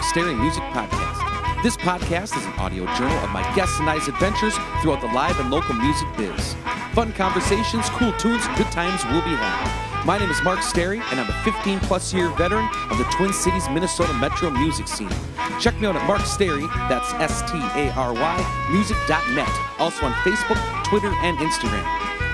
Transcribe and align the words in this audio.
Mark 0.00 0.12
Stary 0.12 0.34
Music 0.34 0.62
Podcast. 0.72 1.62
This 1.62 1.76
podcast 1.76 2.34
is 2.34 2.46
an 2.46 2.52
audio 2.54 2.86
journal 2.96 3.18
of 3.18 3.28
my 3.28 3.42
guests 3.54 3.78
and 3.80 3.90
I's 3.90 4.08
adventures 4.08 4.54
throughout 4.80 5.02
the 5.02 5.08
live 5.08 5.38
and 5.38 5.50
local 5.50 5.74
music 5.74 6.08
biz. 6.16 6.56
Fun 6.94 7.12
conversations, 7.12 7.86
cool 7.90 8.10
tunes, 8.14 8.42
good 8.56 8.72
times 8.72 9.04
will 9.04 9.20
be 9.20 9.36
had. 9.36 10.06
My 10.06 10.16
name 10.16 10.30
is 10.30 10.40
Mark 10.42 10.62
Stary, 10.62 11.02
and 11.10 11.20
I'm 11.20 11.28
a 11.28 11.42
15 11.44 11.80
plus 11.80 12.14
year 12.14 12.30
veteran 12.30 12.66
of 12.90 12.96
the 12.96 13.04
Twin 13.12 13.30
Cities, 13.34 13.68
Minnesota 13.68 14.14
metro 14.14 14.48
music 14.48 14.88
scene. 14.88 15.12
Check 15.60 15.78
me 15.78 15.86
out 15.86 15.96
at 15.96 16.06
Mark 16.06 16.22
Stary, 16.22 16.66
that's 16.88 17.12
S 17.20 17.42
T 17.52 17.58
A 17.58 17.92
R 17.92 18.14
Y, 18.14 18.68
music.net, 18.72 19.52
also 19.78 20.06
on 20.06 20.12
Facebook, 20.24 20.84
Twitter, 20.84 21.12
and 21.20 21.36
Instagram. 21.36 21.84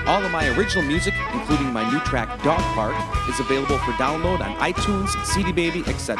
All 0.07 0.23
of 0.23 0.31
my 0.31 0.47
original 0.57 0.85
music, 0.85 1.13
including 1.33 1.73
my 1.73 1.83
new 1.91 1.99
track 2.05 2.41
Dog 2.43 2.61
Park, 2.75 2.95
is 3.27 3.41
available 3.41 3.77
for 3.79 3.91
download 3.99 4.39
on 4.39 4.55
iTunes, 4.55 5.21
CD 5.25 5.51
Baby, 5.51 5.83
etc. 5.87 6.17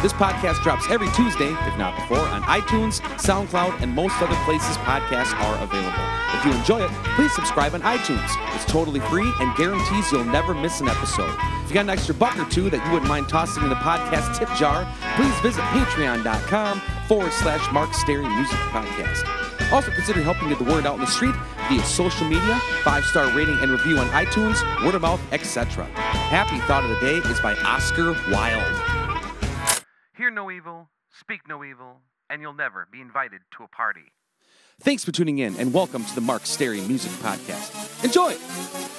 This 0.00 0.12
podcast 0.12 0.62
drops 0.62 0.88
every 0.90 1.08
Tuesday, 1.10 1.50
if 1.66 1.76
not 1.76 1.96
before, 1.96 2.20
on 2.20 2.40
iTunes, 2.42 3.00
SoundCloud, 3.18 3.82
and 3.82 3.92
most 3.92 4.14
other 4.22 4.36
places 4.44 4.76
podcasts 4.78 5.34
are 5.40 5.60
available. 5.60 6.04
If 6.38 6.44
you 6.44 6.52
enjoy 6.52 6.84
it, 6.84 6.90
please 7.16 7.34
subscribe 7.34 7.74
on 7.74 7.82
iTunes. 7.82 8.30
It's 8.54 8.64
totally 8.64 9.00
free 9.00 9.28
and 9.40 9.56
guarantees 9.56 10.12
you'll 10.12 10.22
never 10.22 10.54
miss 10.54 10.80
an 10.80 10.86
episode. 10.86 11.34
If 11.64 11.70
you 11.70 11.74
got 11.74 11.80
an 11.80 11.90
extra 11.90 12.14
buck 12.14 12.38
or 12.38 12.48
two 12.48 12.70
that 12.70 12.86
you 12.86 12.92
wouldn't 12.92 13.08
mind 13.08 13.28
tossing 13.28 13.64
in 13.64 13.70
the 13.70 13.74
podcast 13.74 14.38
tip 14.38 14.48
jar, 14.54 14.86
please 15.16 15.34
visit 15.40 15.62
patreon.com 15.74 16.80
forward 17.08 17.32
slash 17.32 17.72
Mark 17.72 17.92
Stary 17.92 18.28
Music 18.28 18.58
Podcast. 18.70 19.26
Also, 19.72 19.90
consider 19.90 20.22
helping 20.22 20.48
get 20.48 20.58
the 20.58 20.64
word 20.64 20.86
out 20.86 20.94
in 20.94 21.00
the 21.00 21.06
street 21.08 21.34
via 21.68 21.82
social 21.82 22.28
media, 22.28 22.56
five 22.84 23.04
star 23.04 23.36
rating 23.36 23.58
and 23.62 23.72
review 23.72 23.98
on 23.98 24.06
iTunes, 24.10 24.62
word 24.84 24.94
of 24.94 25.02
mouth, 25.02 25.20
etc. 25.32 25.86
Happy 26.30 26.60
Thought 26.68 26.84
of 26.84 26.90
the 26.90 27.00
Day 27.00 27.16
is 27.28 27.40
by 27.40 27.56
Oscar 27.56 28.12
Wilde. 28.30 28.87
Speak 31.20 31.48
no 31.48 31.64
evil, 31.64 32.00
and 32.30 32.40
you'll 32.40 32.52
never 32.52 32.86
be 32.92 33.00
invited 33.00 33.40
to 33.56 33.64
a 33.64 33.68
party. 33.68 34.12
Thanks 34.80 35.04
for 35.04 35.10
tuning 35.10 35.38
in 35.38 35.56
and 35.56 35.74
welcome 35.74 36.04
to 36.04 36.14
the 36.14 36.20
Mark 36.20 36.46
Stary 36.46 36.80
Music 36.82 37.10
Podcast. 37.12 38.04
Enjoy! 38.04 38.97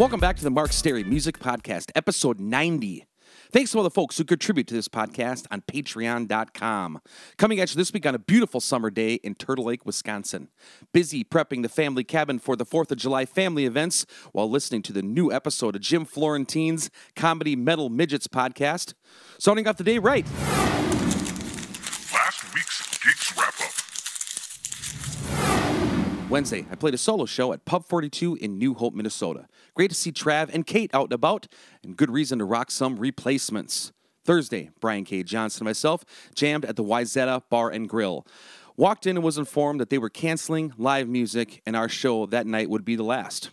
Welcome 0.00 0.18
back 0.18 0.36
to 0.38 0.42
the 0.42 0.50
Mark 0.50 0.72
Stary 0.72 1.04
Music 1.04 1.38
Podcast, 1.38 1.90
episode 1.94 2.40
90. 2.40 3.04
Thanks 3.52 3.72
to 3.72 3.76
all 3.76 3.84
the 3.84 3.90
folks 3.90 4.16
who 4.16 4.24
contribute 4.24 4.66
to 4.68 4.74
this 4.74 4.88
podcast 4.88 5.44
on 5.50 5.60
patreon.com. 5.70 7.00
Coming 7.36 7.60
at 7.60 7.70
you 7.70 7.76
this 7.76 7.92
week 7.92 8.06
on 8.06 8.14
a 8.14 8.18
beautiful 8.18 8.60
summer 8.60 8.88
day 8.88 9.16
in 9.16 9.34
Turtle 9.34 9.66
Lake, 9.66 9.84
Wisconsin. 9.84 10.48
Busy 10.94 11.22
prepping 11.22 11.60
the 11.60 11.68
family 11.68 12.02
cabin 12.02 12.38
for 12.38 12.56
the 12.56 12.64
4th 12.64 12.90
of 12.92 12.96
July 12.96 13.26
family 13.26 13.66
events 13.66 14.06
while 14.32 14.48
listening 14.48 14.80
to 14.84 14.94
the 14.94 15.02
new 15.02 15.30
episode 15.30 15.76
of 15.76 15.82
Jim 15.82 16.06
Florentine's 16.06 16.88
Comedy 17.14 17.54
Metal 17.54 17.90
Midgets 17.90 18.26
podcast. 18.26 18.94
Starting 19.38 19.68
off 19.68 19.76
the 19.76 19.84
day 19.84 19.98
right. 19.98 20.24
Last 22.14 22.54
week's 22.54 22.89
Wednesday, 26.30 26.64
I 26.70 26.76
played 26.76 26.94
a 26.94 26.98
solo 26.98 27.26
show 27.26 27.52
at 27.52 27.64
Pub 27.64 27.84
42 27.84 28.36
in 28.36 28.56
New 28.56 28.74
Hope, 28.74 28.94
Minnesota. 28.94 29.48
Great 29.74 29.90
to 29.90 29.96
see 29.96 30.12
Trav 30.12 30.48
and 30.54 30.64
Kate 30.64 30.94
out 30.94 31.06
and 31.06 31.12
about, 31.12 31.48
and 31.82 31.96
good 31.96 32.08
reason 32.08 32.38
to 32.38 32.44
rock 32.44 32.70
some 32.70 33.00
replacements. 33.00 33.90
Thursday, 34.24 34.70
Brian 34.80 35.04
K. 35.04 35.24
Johnson 35.24 35.62
and 35.62 35.70
myself 35.70 36.04
jammed 36.36 36.64
at 36.64 36.76
the 36.76 36.84
Wayzata 36.84 37.42
Bar 37.50 37.70
and 37.70 37.88
Grill. 37.88 38.24
Walked 38.76 39.08
in 39.08 39.16
and 39.16 39.24
was 39.24 39.38
informed 39.38 39.80
that 39.80 39.90
they 39.90 39.98
were 39.98 40.08
canceling 40.08 40.72
live 40.78 41.08
music, 41.08 41.62
and 41.66 41.74
our 41.74 41.88
show 41.88 42.26
that 42.26 42.46
night 42.46 42.70
would 42.70 42.84
be 42.84 42.94
the 42.94 43.02
last. 43.02 43.50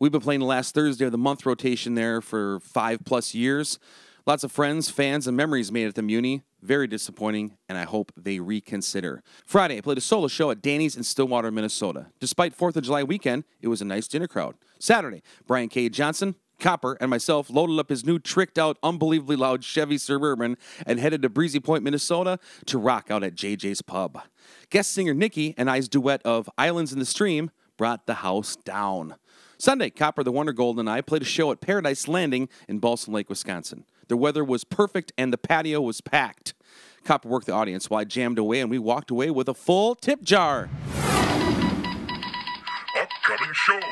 We've 0.00 0.10
been 0.10 0.20
playing 0.20 0.40
the 0.40 0.46
last 0.46 0.74
Thursday 0.74 1.04
of 1.04 1.12
the 1.12 1.18
month 1.18 1.46
rotation 1.46 1.94
there 1.94 2.20
for 2.20 2.58
five 2.58 3.04
plus 3.04 3.34
years. 3.34 3.78
Lots 4.26 4.42
of 4.42 4.50
friends, 4.50 4.90
fans, 4.90 5.28
and 5.28 5.36
memories 5.36 5.70
made 5.70 5.86
at 5.86 5.94
the 5.94 6.02
Muni. 6.02 6.42
Very 6.64 6.86
disappointing, 6.86 7.58
and 7.68 7.76
I 7.76 7.84
hope 7.84 8.10
they 8.16 8.40
reconsider. 8.40 9.22
Friday, 9.44 9.76
I 9.76 9.80
played 9.82 9.98
a 9.98 10.00
solo 10.00 10.28
show 10.28 10.50
at 10.50 10.62
Danny's 10.62 10.96
in 10.96 11.02
Stillwater, 11.02 11.50
Minnesota. 11.50 12.06
Despite 12.20 12.56
4th 12.56 12.76
of 12.76 12.84
July 12.84 13.02
weekend, 13.02 13.44
it 13.60 13.68
was 13.68 13.82
a 13.82 13.84
nice 13.84 14.08
dinner 14.08 14.26
crowd. 14.26 14.54
Saturday, 14.78 15.22
Brian 15.46 15.68
K. 15.68 15.90
Johnson, 15.90 16.36
Copper, 16.58 16.96
and 17.02 17.10
myself 17.10 17.50
loaded 17.50 17.78
up 17.78 17.90
his 17.90 18.06
new 18.06 18.18
tricked 18.18 18.56
out, 18.56 18.78
unbelievably 18.82 19.36
loud 19.36 19.62
Chevy 19.62 19.98
Suburban 19.98 20.56
and 20.86 20.98
headed 20.98 21.20
to 21.20 21.28
Breezy 21.28 21.60
Point, 21.60 21.84
Minnesota 21.84 22.38
to 22.64 22.78
rock 22.78 23.10
out 23.10 23.22
at 23.22 23.34
JJ's 23.34 23.82
Pub. 23.82 24.22
Guest 24.70 24.90
singer 24.90 25.12
Nikki 25.12 25.54
and 25.58 25.70
I's 25.70 25.86
duet 25.86 26.22
of 26.24 26.48
Islands 26.56 26.94
in 26.94 26.98
the 26.98 27.04
Stream 27.04 27.50
brought 27.76 28.06
the 28.06 28.14
house 28.14 28.56
down. 28.56 29.16
Sunday, 29.58 29.90
Copper 29.90 30.24
the 30.24 30.32
Wonder 30.32 30.54
Gold 30.54 30.80
and 30.80 30.88
I 30.88 31.02
played 31.02 31.22
a 31.22 31.26
show 31.26 31.52
at 31.52 31.60
Paradise 31.60 32.08
Landing 32.08 32.48
in 32.68 32.78
Balsam 32.78 33.12
Lake, 33.12 33.28
Wisconsin. 33.28 33.84
The 34.08 34.16
weather 34.16 34.44
was 34.44 34.64
perfect 34.64 35.12
and 35.16 35.32
the 35.32 35.38
patio 35.38 35.80
was 35.80 36.00
packed. 36.00 36.54
Copper 37.04 37.28
worked 37.28 37.46
the 37.46 37.52
audience 37.52 37.88
while 37.88 38.00
I 38.00 38.04
jammed 38.04 38.38
away 38.38 38.60
and 38.60 38.70
we 38.70 38.78
walked 38.78 39.10
away 39.10 39.30
with 39.30 39.48
a 39.48 39.54
full 39.54 39.94
tip 39.94 40.22
jar. 40.22 40.68
Upcoming 42.96 43.52
shows. 43.52 43.82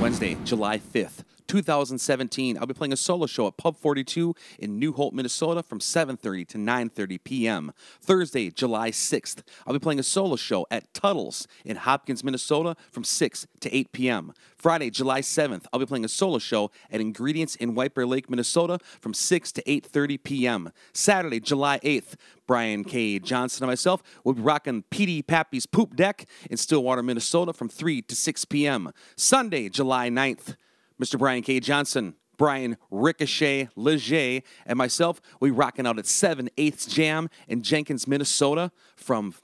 Wednesday, 0.00 0.36
July 0.44 0.78
5th, 0.78 1.24
2017. 1.52 2.56
I'll 2.56 2.64
be 2.64 2.72
playing 2.72 2.94
a 2.94 2.96
solo 2.96 3.26
show 3.26 3.46
at 3.46 3.58
Pub 3.58 3.76
42 3.76 4.34
in 4.58 4.78
New 4.78 4.94
Hope, 4.94 5.12
Minnesota 5.12 5.62
from 5.62 5.80
7:30 5.80 6.48
to 6.48 6.56
9:30 6.56 7.22
p.m. 7.22 7.72
Thursday, 8.00 8.50
July 8.50 8.90
6th. 8.90 9.42
I'll 9.66 9.74
be 9.74 9.78
playing 9.78 9.98
a 9.98 10.02
solo 10.02 10.36
show 10.36 10.66
at 10.70 10.94
Tuttle's 10.94 11.46
in 11.66 11.76
Hopkins, 11.76 12.24
Minnesota 12.24 12.74
from 12.90 13.04
6 13.04 13.46
to 13.60 13.76
8 13.76 13.92
p.m. 13.92 14.32
Friday, 14.56 14.88
July 14.88 15.20
7th, 15.20 15.66
I'll 15.70 15.80
be 15.80 15.84
playing 15.84 16.06
a 16.06 16.08
solo 16.08 16.38
show 16.38 16.70
at 16.90 17.02
Ingredients 17.02 17.56
in 17.56 17.74
White 17.74 17.94
Bear 17.94 18.06
Lake, 18.06 18.30
Minnesota 18.30 18.78
from 19.00 19.12
6 19.12 19.52
to 19.52 19.62
8:30 19.64 20.22
p.m. 20.22 20.72
Saturday, 20.94 21.38
July 21.38 21.80
8th, 21.80 22.14
Brian 22.46 22.82
K. 22.82 23.18
Johnson 23.18 23.64
and 23.64 23.70
myself 23.70 24.02
will 24.24 24.32
be 24.32 24.40
rocking 24.40 24.84
PD 24.90 25.26
Pappy's 25.26 25.66
Poop 25.66 25.96
Deck 25.96 26.24
in 26.50 26.56
Stillwater, 26.56 27.02
Minnesota 27.02 27.52
from 27.52 27.68
3 27.68 28.00
to 28.00 28.16
6 28.16 28.46
p.m. 28.46 28.90
Sunday, 29.16 29.68
July 29.68 30.08
9th, 30.08 30.56
Mr. 31.00 31.18
Brian 31.18 31.42
K. 31.42 31.60
Johnson, 31.60 32.14
Brian 32.36 32.76
Ricochet 32.90 33.68
Leger, 33.76 34.40
and 34.66 34.76
myself, 34.76 35.20
we 35.40 35.50
rocking 35.50 35.86
out 35.86 35.98
at 35.98 36.06
7 36.06 36.50
8th 36.56 36.88
Jam 36.88 37.28
in 37.46 37.62
Jenkins, 37.62 38.08
Minnesota 38.08 38.72
from, 38.96 39.34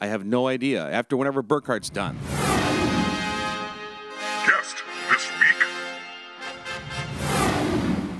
I 0.00 0.06
have 0.06 0.24
no 0.24 0.46
idea, 0.46 0.88
after 0.88 1.16
whenever 1.16 1.42
Burkhart's 1.42 1.90
done. 1.90 2.18
Guest 4.46 4.82
this 5.10 5.30
week. 5.40 5.56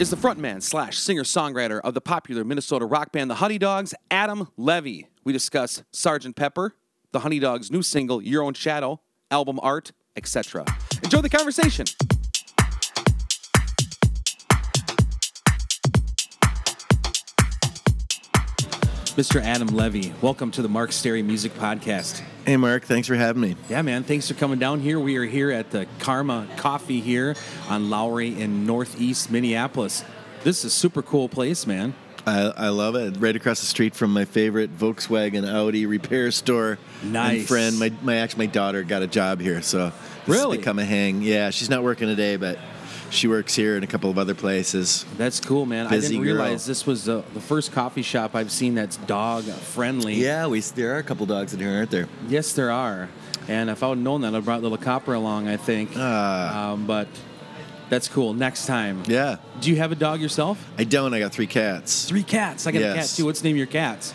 is 0.00 0.10
the 0.10 0.16
frontman 0.16 0.62
slash 0.62 0.98
singer 0.98 1.22
songwriter 1.22 1.80
of 1.82 1.94
the 1.94 2.00
popular 2.00 2.44
Minnesota 2.44 2.84
rock 2.86 3.12
band 3.12 3.30
The 3.30 3.36
Honey 3.36 3.58
Dogs, 3.58 3.94
Adam 4.10 4.48
Levy. 4.56 5.06
We 5.24 5.32
discuss 5.32 5.84
Sgt. 5.92 6.34
Pepper, 6.34 6.74
The 7.12 7.20
Honey 7.20 7.38
Dogs' 7.38 7.70
new 7.70 7.82
single, 7.82 8.20
Your 8.20 8.42
Own 8.42 8.54
Shadow, 8.54 9.00
album 9.30 9.60
art, 9.62 9.92
etc. 10.16 10.64
Enjoy 11.04 11.20
the 11.20 11.30
conversation. 11.30 11.86
Mr. 19.16 19.42
Adam 19.42 19.68
Levy, 19.68 20.12
welcome 20.22 20.50
to 20.52 20.62
the 20.62 20.68
Mark 20.70 20.90
Stary 20.90 21.22
Music 21.22 21.52
Podcast. 21.54 22.22
Hey, 22.46 22.56
Mark. 22.56 22.84
Thanks 22.84 23.06
for 23.06 23.14
having 23.14 23.42
me. 23.42 23.56
Yeah, 23.68 23.82
man. 23.82 24.04
Thanks 24.04 24.26
for 24.28 24.34
coming 24.34 24.58
down 24.58 24.80
here. 24.80 24.98
We 24.98 25.16
are 25.18 25.24
here 25.24 25.50
at 25.50 25.70
the 25.70 25.86
Karma 25.98 26.48
Coffee 26.56 27.00
here 27.00 27.36
on 27.68 27.90
Lowry 27.90 28.40
in 28.40 28.64
Northeast 28.64 29.30
Minneapolis. 29.30 30.02
This 30.44 30.60
is 30.60 30.64
a 30.66 30.70
super 30.70 31.02
cool 31.02 31.28
place, 31.28 31.66
man. 31.66 31.94
I, 32.26 32.40
I 32.56 32.68
love 32.68 32.94
it. 32.94 33.16
Right 33.18 33.36
across 33.36 33.60
the 33.60 33.66
street 33.66 33.94
from 33.94 34.12
my 34.14 34.24
favorite 34.24 34.76
Volkswagen 34.78 35.46
Audi 35.46 35.84
repair 35.84 36.30
store. 36.30 36.78
Nice. 37.02 37.40
And 37.40 37.48
friend, 37.48 37.78
my, 37.78 37.92
my 38.02 38.16
actually 38.16 38.46
my 38.46 38.52
daughter 38.52 38.82
got 38.82 39.02
a 39.02 39.06
job 39.06 39.40
here, 39.40 39.60
so 39.60 39.86
this 39.90 40.28
Really? 40.38 40.56
has 40.56 40.58
become 40.58 40.78
a 40.78 40.84
hang. 40.86 41.20
Yeah, 41.20 41.50
she's 41.50 41.68
not 41.68 41.82
working 41.82 42.08
today, 42.08 42.36
but 42.36 42.58
she 43.12 43.28
works 43.28 43.54
here 43.54 43.74
and 43.74 43.84
a 43.84 43.86
couple 43.86 44.10
of 44.10 44.18
other 44.18 44.34
places. 44.34 45.04
That's 45.16 45.38
cool, 45.38 45.66
man. 45.66 45.86
I 45.86 46.00
didn't 46.00 46.12
girl. 46.16 46.22
realize 46.22 46.66
this 46.66 46.86
was 46.86 47.08
uh, 47.08 47.22
the 47.34 47.40
first 47.40 47.72
coffee 47.72 48.02
shop 48.02 48.34
I've 48.34 48.50
seen 48.50 48.74
that's 48.74 48.96
dog 48.96 49.44
friendly. 49.44 50.14
Yeah, 50.14 50.46
we 50.46 50.60
there 50.60 50.94
are 50.94 50.98
a 50.98 51.02
couple 51.02 51.26
dogs 51.26 51.52
in 51.52 51.60
here, 51.60 51.72
aren't 51.72 51.90
there? 51.90 52.08
Yes, 52.28 52.52
there 52.54 52.70
are. 52.70 53.08
And 53.48 53.70
if 53.70 53.82
I 53.82 53.88
would 53.88 53.98
have 53.98 54.04
known 54.04 54.20
that, 54.22 54.34
I'd 54.34 54.44
brought 54.44 54.62
little 54.62 54.78
Copper 54.78 55.14
along, 55.14 55.48
I 55.48 55.56
think. 55.56 55.90
Ah. 55.96 56.72
Um, 56.72 56.86
but 56.86 57.08
that's 57.90 58.08
cool. 58.08 58.32
Next 58.34 58.66
time. 58.66 59.02
Yeah. 59.06 59.36
Do 59.60 59.70
you 59.70 59.76
have 59.76 59.92
a 59.92 59.96
dog 59.96 60.20
yourself? 60.20 60.64
I 60.78 60.84
don't. 60.84 61.12
I 61.12 61.18
got 61.18 61.32
three 61.32 61.46
cats. 61.46 62.06
Three 62.06 62.22
cats. 62.22 62.66
I 62.66 62.72
got 62.72 62.78
a 62.78 62.86
cat 62.86 62.96
Yes. 62.96 63.16
too. 63.16 63.24
What's 63.26 63.40
the 63.40 63.48
name 63.48 63.54
of 63.56 63.58
your 63.58 63.66
cats? 63.66 64.14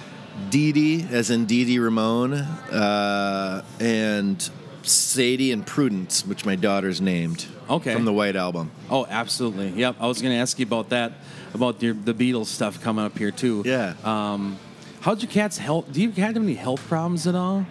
Dee 0.50 0.72
Dee, 0.72 1.06
as 1.12 1.30
in 1.30 1.46
Dee 1.46 1.66
Dee 1.66 1.80
Ramone, 1.80 2.34
uh, 2.34 3.64
and 3.80 4.50
Sadie 4.84 5.52
and 5.52 5.66
Prudence, 5.66 6.26
which 6.26 6.46
my 6.46 6.56
daughter's 6.56 7.02
named. 7.02 7.48
Okay. 7.70 7.94
From 7.94 8.06
the 8.06 8.14
White 8.14 8.36
Album. 8.36 8.72
Oh, 8.90 9.06
absolutely. 9.10 9.70
Yep. 9.70 9.98
I 10.00 10.08
was 10.08 10.22
going 10.22 10.34
to 10.34 10.40
ask 10.40 10.58
you 10.60 10.66
about 10.66 10.90
that, 10.90 11.14
about 11.54 11.82
your, 11.84 11.94
the 11.94 12.14
Beatles 12.14 12.46
stuff 12.46 12.82
coming 12.82 13.04
up 13.06 13.18
here 13.18 13.32
too. 13.32 13.64
Yeah. 13.66 13.94
Um, 14.04 14.58
how'd 15.02 15.22
your 15.22 15.32
cat's 15.32 15.58
health? 15.58 15.92
Do 15.92 16.02
you 16.02 16.12
have 16.12 16.36
any 16.38 16.54
health 16.54 16.86
problems 16.88 17.28
at 17.28 17.36
all? 17.36 17.66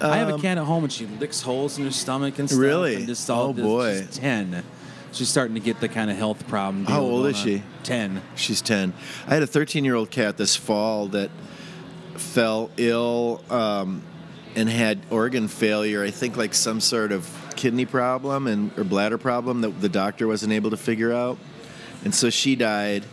I 0.00 0.16
have 0.16 0.30
a 0.30 0.34
Um, 0.34 0.40
cat 0.40 0.58
at 0.58 0.64
home 0.64 0.84
and 0.84 0.92
she 0.92 1.06
licks 1.06 1.42
holes 1.42 1.78
in 1.78 1.84
her 1.84 1.90
stomach 1.92 2.38
and 2.38 2.48
stuff. 2.48 2.60
Really? 2.60 2.96
And 2.96 3.06
just 3.06 3.28
all 3.30 3.50
Oh, 3.50 3.52
boy. 3.52 4.00
She's 4.00 4.16
ten. 4.18 4.64
She's 5.12 5.28
starting 5.28 5.54
to 5.54 5.60
get 5.60 5.78
the 5.80 5.88
kind 5.88 6.10
of 6.10 6.16
health 6.16 6.48
problem. 6.48 6.86
How 6.86 7.02
old 7.02 7.26
is 7.26 7.36
she? 7.36 7.62
Ten. 7.82 8.22
She's 8.34 8.62
10. 8.62 8.94
I 9.28 9.34
had 9.34 9.42
a 9.42 9.46
13 9.46 9.84
year 9.84 9.94
old 9.94 10.10
cat 10.10 10.38
this 10.38 10.56
fall 10.56 11.06
that 11.08 11.30
fell 12.14 12.70
ill 12.78 13.42
um, 13.50 14.02
and 14.56 14.68
had 14.68 15.00
organ 15.10 15.48
failure. 15.48 16.02
I 16.02 16.10
think 16.10 16.36
like 16.36 16.54
some 16.54 16.80
sort 16.80 17.12
of 17.12 17.26
kidney 17.52 17.84
problem 17.86 18.46
and 18.46 18.76
or 18.78 18.84
bladder 18.84 19.18
problem 19.18 19.60
that 19.62 19.80
the 19.80 19.88
doctor 19.88 20.26
wasn't 20.26 20.52
able 20.52 20.70
to 20.70 20.76
figure 20.76 21.12
out. 21.12 21.38
And 22.04 22.14
so 22.14 22.30
she 22.30 22.56
died. 22.56 23.04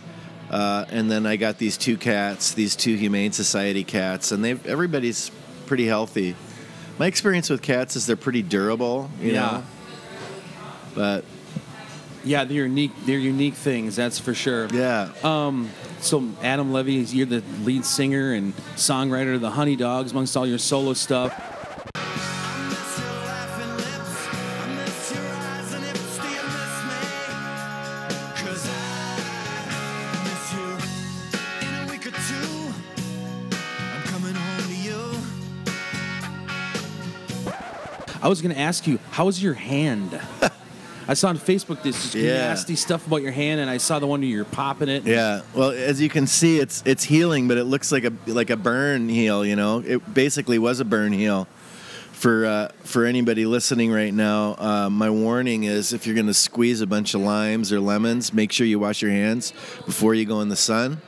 Uh, 0.50 0.86
and 0.90 1.12
then 1.12 1.26
I 1.28 1.36
got 1.36 1.60
these 1.60 1.78
two 1.78 1.96
cats, 1.96 2.54
these 2.54 2.76
two 2.76 2.96
Humane 2.96 3.32
Society 3.34 3.84
cats, 3.84 4.32
and 4.32 4.44
they 4.44 4.52
everybody's 4.66 5.30
pretty 5.68 5.86
healthy. 5.86 6.36
My 6.98 7.06
experience 7.06 7.50
with 7.52 7.62
cats 7.62 7.96
is 7.96 8.08
they're 8.08 8.16
pretty 8.16 8.42
durable, 8.42 9.12
you 9.22 9.32
Yeah. 9.34 9.40
know. 9.40 9.64
But 10.96 11.24
Yeah, 12.26 12.44
they're 12.44 12.66
unique. 12.66 12.92
They're 13.06 13.18
unique 13.20 13.54
things. 13.54 13.96
That's 13.96 14.20
for 14.20 14.34
sure. 14.34 14.68
yeah, 14.74 15.10
Um, 15.24 15.70
so 16.02 16.28
Adam 16.44 16.74
Levy, 16.74 16.94
you're 16.96 17.26
the 17.26 17.42
lead 17.64 17.86
singer 17.86 18.34
and 18.34 18.54
songwriter 18.76 19.36
of 19.36 19.42
the 19.42 19.52
Honey 19.52 19.76
Dogs, 19.78 20.12
amongst 20.12 20.36
all 20.36 20.46
your 20.48 20.58
solo 20.58 20.94
stuff. 20.94 21.32
Was 38.30 38.42
going 38.42 38.54
to 38.54 38.62
ask 38.62 38.88
you, 38.88 39.00
how's 39.12 39.42
your 39.42 39.54
hand? 39.56 40.20
I 41.08 41.16
saw 41.16 41.30
on 41.30 41.40
Facebook 41.40 41.82
this 41.82 42.14
Yeah. 42.14 42.50
nasty 42.50 42.76
stuff 42.76 43.08
about 43.08 43.24
your 43.24 43.32
hand, 43.32 43.60
and 43.60 43.70
I 43.70 43.78
saw 43.78 43.98
the 43.98 44.06
one 44.06 44.20
where 44.22 44.30
you're 44.30 44.46
popping 44.46 44.90
it. 44.90 45.06
Yeah, 45.06 45.42
well, 45.56 45.72
as 45.72 46.00
you 46.00 46.08
can 46.08 46.28
see, 46.28 46.60
it's 46.60 46.84
it's 46.86 47.04
healing, 47.04 47.48
but 47.48 47.58
it 47.58 47.64
looks 47.64 47.92
like 47.92 48.04
a 48.04 48.14
like 48.28 48.52
a 48.52 48.56
burn 48.58 49.10
heal. 49.10 49.44
You 49.44 49.56
know, 49.56 49.80
it 49.80 50.14
basically 50.14 50.60
was 50.60 50.80
a 50.80 50.86
burn 50.86 51.12
heal. 51.12 51.48
For 52.12 52.46
uh, 52.46 52.68
for 52.84 53.06
anybody 53.06 53.46
listening 53.48 53.92
right 53.92 54.14
now, 54.14 54.56
uh, 54.60 54.90
my 54.92 55.10
warning 55.10 55.64
is 55.64 55.94
if 55.94 56.06
you're 56.06 56.16
going 56.16 56.28
to 56.28 56.34
squeeze 56.34 56.82
a 56.82 56.88
bunch 56.88 57.16
of 57.16 57.22
limes 57.22 57.74
or 57.74 57.80
lemons, 57.80 58.32
make 58.34 58.52
sure 58.52 58.68
you 58.68 58.78
wash 58.78 59.02
your 59.02 59.12
hands 59.12 59.52
before 59.88 60.14
you 60.14 60.26
go 60.26 60.42
in 60.42 60.50
the 60.50 60.56
sun. 60.58 61.02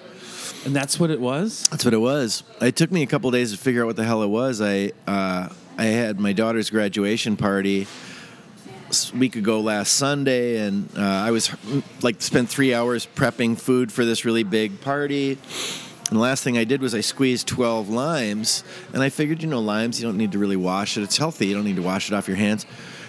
And 0.66 0.76
that's 0.76 1.00
what 1.00 1.12
it 1.12 1.20
was? 1.20 1.68
That's 1.70 1.84
what 1.86 1.94
it 1.94 1.98
was. 2.00 2.44
It 2.62 2.76
took 2.76 2.92
me 2.92 3.04
a 3.04 3.08
couple 3.08 3.30
days 3.30 3.52
to 3.52 3.58
figure 3.58 3.84
out 3.84 3.88
what 3.88 3.98
the 3.98 4.04
hell 4.06 4.24
it 4.24 4.30
was. 4.30 4.62
I 4.62 4.94
uh, 5.06 5.50
I 5.78 5.86
had 5.86 6.20
my 6.20 6.34
daughter's 6.34 6.70
graduation 6.70 7.38
party 7.38 7.88
a 8.90 9.18
week 9.18 9.36
ago 9.36 9.62
last 9.62 9.94
Sunday, 9.94 10.58
and 10.58 10.90
uh, 10.98 11.02
I 11.02 11.32
was 11.32 11.50
like 12.02 12.22
spent 12.22 12.50
three 12.50 12.74
hours 12.74 13.08
prepping 13.16 13.60
food 13.60 13.92
for 13.92 14.04
this 14.04 14.26
really 14.26 14.44
big 14.44 14.82
party. 14.82 15.32
And 15.32 16.18
the 16.18 16.22
last 16.22 16.44
thing 16.44 16.58
I 16.58 16.66
did 16.66 16.82
was 16.82 16.94
I 16.94 17.00
squeezed 17.00 17.48
12 17.48 17.90
limes, 17.90 18.64
and 18.94 19.02
I 19.02 19.10
figured, 19.10 19.42
you 19.42 19.48
know, 19.48 19.62
limes 19.62 20.00
you 20.02 20.08
don't 20.08 20.18
need 20.18 20.34
to 20.34 20.40
really 20.40 20.58
wash 20.58 20.98
it. 20.98 21.04
It's 21.04 21.18
healthy. 21.18 21.48
You 21.48 21.56
don't 21.56 21.66
need 21.66 21.78
to 21.78 21.82
wash 21.82 22.12
it 22.12 22.14
off 22.14 22.28
your 22.28 22.38
hands. 22.38 22.66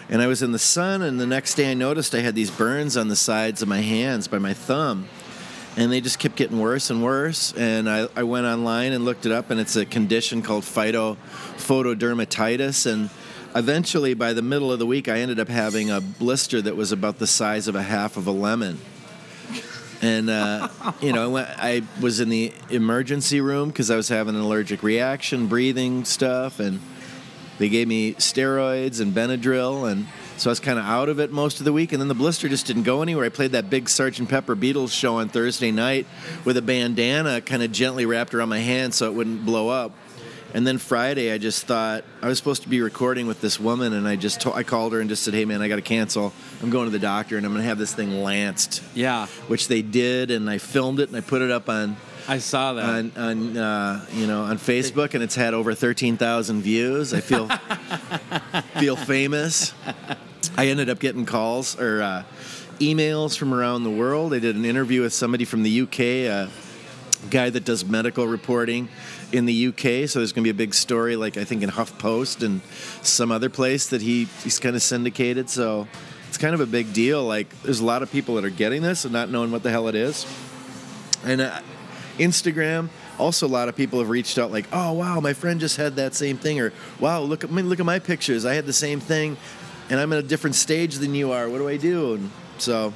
And 0.08 0.22
I 0.22 0.28
was 0.28 0.42
in 0.42 0.52
the 0.52 0.58
sun, 0.58 1.02
and 1.02 1.18
the 1.18 1.26
next 1.26 1.54
day 1.56 1.70
I 1.70 1.74
noticed 1.74 2.14
I 2.14 2.20
had 2.20 2.34
these 2.34 2.50
burns 2.50 2.96
on 2.96 3.08
the 3.08 3.16
sides 3.16 3.60
of 3.60 3.68
my 3.68 3.80
hands 3.80 4.28
by 4.28 4.38
my 4.38 4.54
thumb 4.54 5.08
and 5.76 5.90
they 5.90 6.00
just 6.00 6.18
kept 6.18 6.36
getting 6.36 6.58
worse 6.58 6.90
and 6.90 7.02
worse. 7.02 7.52
And 7.54 7.88
I, 7.88 8.08
I 8.14 8.22
went 8.24 8.46
online 8.46 8.92
and 8.92 9.04
looked 9.04 9.26
it 9.26 9.32
up, 9.32 9.50
and 9.50 9.58
it's 9.58 9.76
a 9.76 9.86
condition 9.86 10.42
called 10.42 10.64
phytophotodermatitis. 11.62 12.90
And 12.90 13.10
eventually, 13.54 14.14
by 14.14 14.32
the 14.32 14.42
middle 14.42 14.72
of 14.72 14.78
the 14.78 14.86
week, 14.86 15.08
I 15.08 15.18
ended 15.18 15.40
up 15.40 15.48
having 15.48 15.90
a 15.90 16.00
blister 16.00 16.60
that 16.62 16.76
was 16.76 16.92
about 16.92 17.18
the 17.18 17.26
size 17.26 17.68
of 17.68 17.74
a 17.74 17.82
half 17.82 18.16
of 18.16 18.26
a 18.26 18.32
lemon. 18.32 18.78
And 20.00 20.30
uh, 20.30 20.68
you 21.00 21.12
know, 21.12 21.24
I 21.24 21.26
went- 21.28 21.48
I 21.58 21.82
was 22.00 22.18
in 22.18 22.28
the 22.28 22.52
emergency 22.70 23.40
room 23.40 23.68
because 23.68 23.88
I 23.90 23.96
was 23.96 24.08
having 24.08 24.34
an 24.34 24.40
allergic 24.40 24.82
reaction, 24.82 25.46
breathing 25.46 26.04
stuff, 26.04 26.58
and 26.58 26.80
they 27.58 27.68
gave 27.68 27.86
me 27.86 28.14
steroids 28.14 29.00
and 29.00 29.14
Benadryl, 29.14 29.88
and 29.88 30.08
so 30.36 30.50
I 30.50 30.52
was 30.52 30.58
kind 30.58 30.76
of 30.80 30.84
out 30.84 31.08
of 31.08 31.20
it 31.20 31.30
most 31.30 31.60
of 31.60 31.64
the 31.64 31.72
week. 31.72 31.92
And 31.92 32.00
then 32.00 32.08
the 32.08 32.14
blister 32.14 32.48
just 32.48 32.66
didn't 32.66 32.82
go 32.82 33.02
anywhere. 33.02 33.24
I 33.24 33.28
played 33.28 33.52
that 33.52 33.70
big 33.70 33.88
sergeant 33.88 34.28
Pepper 34.28 34.56
Beatles 34.56 34.90
show 34.90 35.18
on 35.18 35.28
Thursday 35.28 35.70
night 35.70 36.08
with 36.44 36.56
a 36.56 36.62
bandana 36.62 37.40
kind 37.40 37.62
of 37.62 37.70
gently 37.70 38.04
wrapped 38.04 38.34
around 38.34 38.48
my 38.48 38.58
hand 38.58 38.94
so 38.94 39.06
it 39.06 39.14
wouldn't 39.14 39.44
blow 39.44 39.68
up. 39.68 39.92
And 40.54 40.66
then 40.66 40.76
Friday, 40.78 41.32
I 41.32 41.38
just 41.38 41.66
thought 41.66 42.04
I 42.20 42.28
was 42.28 42.36
supposed 42.36 42.62
to 42.62 42.68
be 42.68 42.82
recording 42.82 43.26
with 43.26 43.40
this 43.40 43.58
woman, 43.58 43.94
and 43.94 44.06
I 44.06 44.16
just 44.16 44.46
I 44.46 44.62
called 44.62 44.92
her 44.92 45.00
and 45.00 45.08
just 45.08 45.22
said, 45.22 45.32
"Hey, 45.32 45.44
man, 45.46 45.62
I 45.62 45.68
got 45.68 45.76
to 45.76 45.82
cancel. 45.82 46.32
I'm 46.62 46.68
going 46.70 46.84
to 46.84 46.90
the 46.90 46.98
doctor, 46.98 47.36
and 47.38 47.46
I'm 47.46 47.52
going 47.52 47.62
to 47.62 47.68
have 47.68 47.78
this 47.78 47.94
thing 47.94 48.22
lanced." 48.22 48.82
Yeah, 48.94 49.26
Which 49.48 49.68
they 49.68 49.80
did, 49.82 50.30
and 50.30 50.50
I 50.50 50.58
filmed 50.58 51.00
it 51.00 51.08
and 51.08 51.16
I 51.16 51.22
put 51.22 51.40
it 51.42 51.50
up 51.50 51.68
on 51.70 51.96
I 52.28 52.38
saw 52.38 52.74
that. 52.74 52.84
on, 52.84 53.12
on 53.16 53.56
uh, 53.56 54.06
you 54.12 54.26
know 54.26 54.42
on 54.42 54.58
Facebook, 54.58 55.14
and 55.14 55.22
it's 55.22 55.34
had 55.34 55.54
over 55.54 55.74
thirteen 55.74 56.16
thousand 56.18 56.60
views. 56.62 57.14
I 57.14 57.20
feel 57.20 57.48
feel 58.78 58.96
famous. 58.96 59.72
I 60.56 60.66
ended 60.66 60.90
up 60.90 60.98
getting 60.98 61.24
calls 61.24 61.80
or 61.80 62.02
uh, 62.02 62.24
emails 62.78 63.36
from 63.38 63.54
around 63.54 63.84
the 63.84 63.90
world. 63.90 64.34
I 64.34 64.38
did 64.38 64.54
an 64.56 64.64
interview 64.66 65.00
with 65.02 65.14
somebody 65.14 65.44
from 65.44 65.62
the 65.62 65.80
UK, 65.82 65.98
a 66.00 66.50
guy 67.30 67.50
that 67.50 67.64
does 67.64 67.84
medical 67.84 68.26
reporting 68.26 68.88
in 69.32 69.46
the 69.46 69.68
UK. 69.68 70.08
So 70.08 70.18
there's 70.18 70.32
going 70.32 70.42
to 70.44 70.46
be 70.46 70.50
a 70.50 70.54
big 70.54 70.74
story, 70.74 71.16
like 71.16 71.36
I 71.36 71.44
think 71.44 71.62
in 71.62 71.70
HuffPost 71.70 72.44
and 72.44 72.60
some 73.02 73.32
other 73.32 73.48
place 73.48 73.88
that 73.88 74.02
he 74.02 74.24
he's 74.42 74.58
kind 74.58 74.76
of 74.76 74.82
syndicated. 74.82 75.48
So 75.48 75.88
it's 76.28 76.38
kind 76.38 76.54
of 76.54 76.60
a 76.60 76.66
big 76.66 76.92
deal. 76.92 77.24
Like 77.24 77.48
there's 77.62 77.80
a 77.80 77.84
lot 77.84 78.02
of 78.02 78.10
people 78.10 78.34
that 78.36 78.44
are 78.44 78.50
getting 78.50 78.82
this 78.82 79.04
and 79.04 79.12
not 79.12 79.30
knowing 79.30 79.50
what 79.50 79.62
the 79.62 79.70
hell 79.70 79.88
it 79.88 79.94
is. 79.94 80.26
And 81.24 81.40
uh, 81.40 81.60
Instagram, 82.18 82.88
also 83.18 83.46
a 83.46 83.48
lot 83.48 83.68
of 83.68 83.76
people 83.76 83.98
have 84.00 84.08
reached 84.08 84.38
out 84.38 84.50
like, 84.50 84.66
"Oh 84.72 84.92
wow, 84.92 85.20
my 85.20 85.32
friend 85.32 85.60
just 85.60 85.76
had 85.76 85.96
that 85.96 86.14
same 86.14 86.36
thing," 86.36 86.60
or 86.60 86.72
"Wow, 86.98 87.20
look 87.20 87.44
at 87.44 87.50
me, 87.50 87.62
look 87.62 87.80
at 87.80 87.86
my 87.86 87.98
pictures. 87.98 88.44
I 88.44 88.54
had 88.54 88.66
the 88.66 88.72
same 88.72 89.00
thing, 89.00 89.36
and 89.88 90.00
I'm 90.00 90.12
at 90.12 90.18
a 90.18 90.22
different 90.22 90.56
stage 90.56 90.96
than 90.96 91.14
you 91.14 91.32
are. 91.32 91.48
What 91.48 91.58
do 91.58 91.68
I 91.68 91.76
do?" 91.76 92.14
And 92.14 92.30
so, 92.58 92.92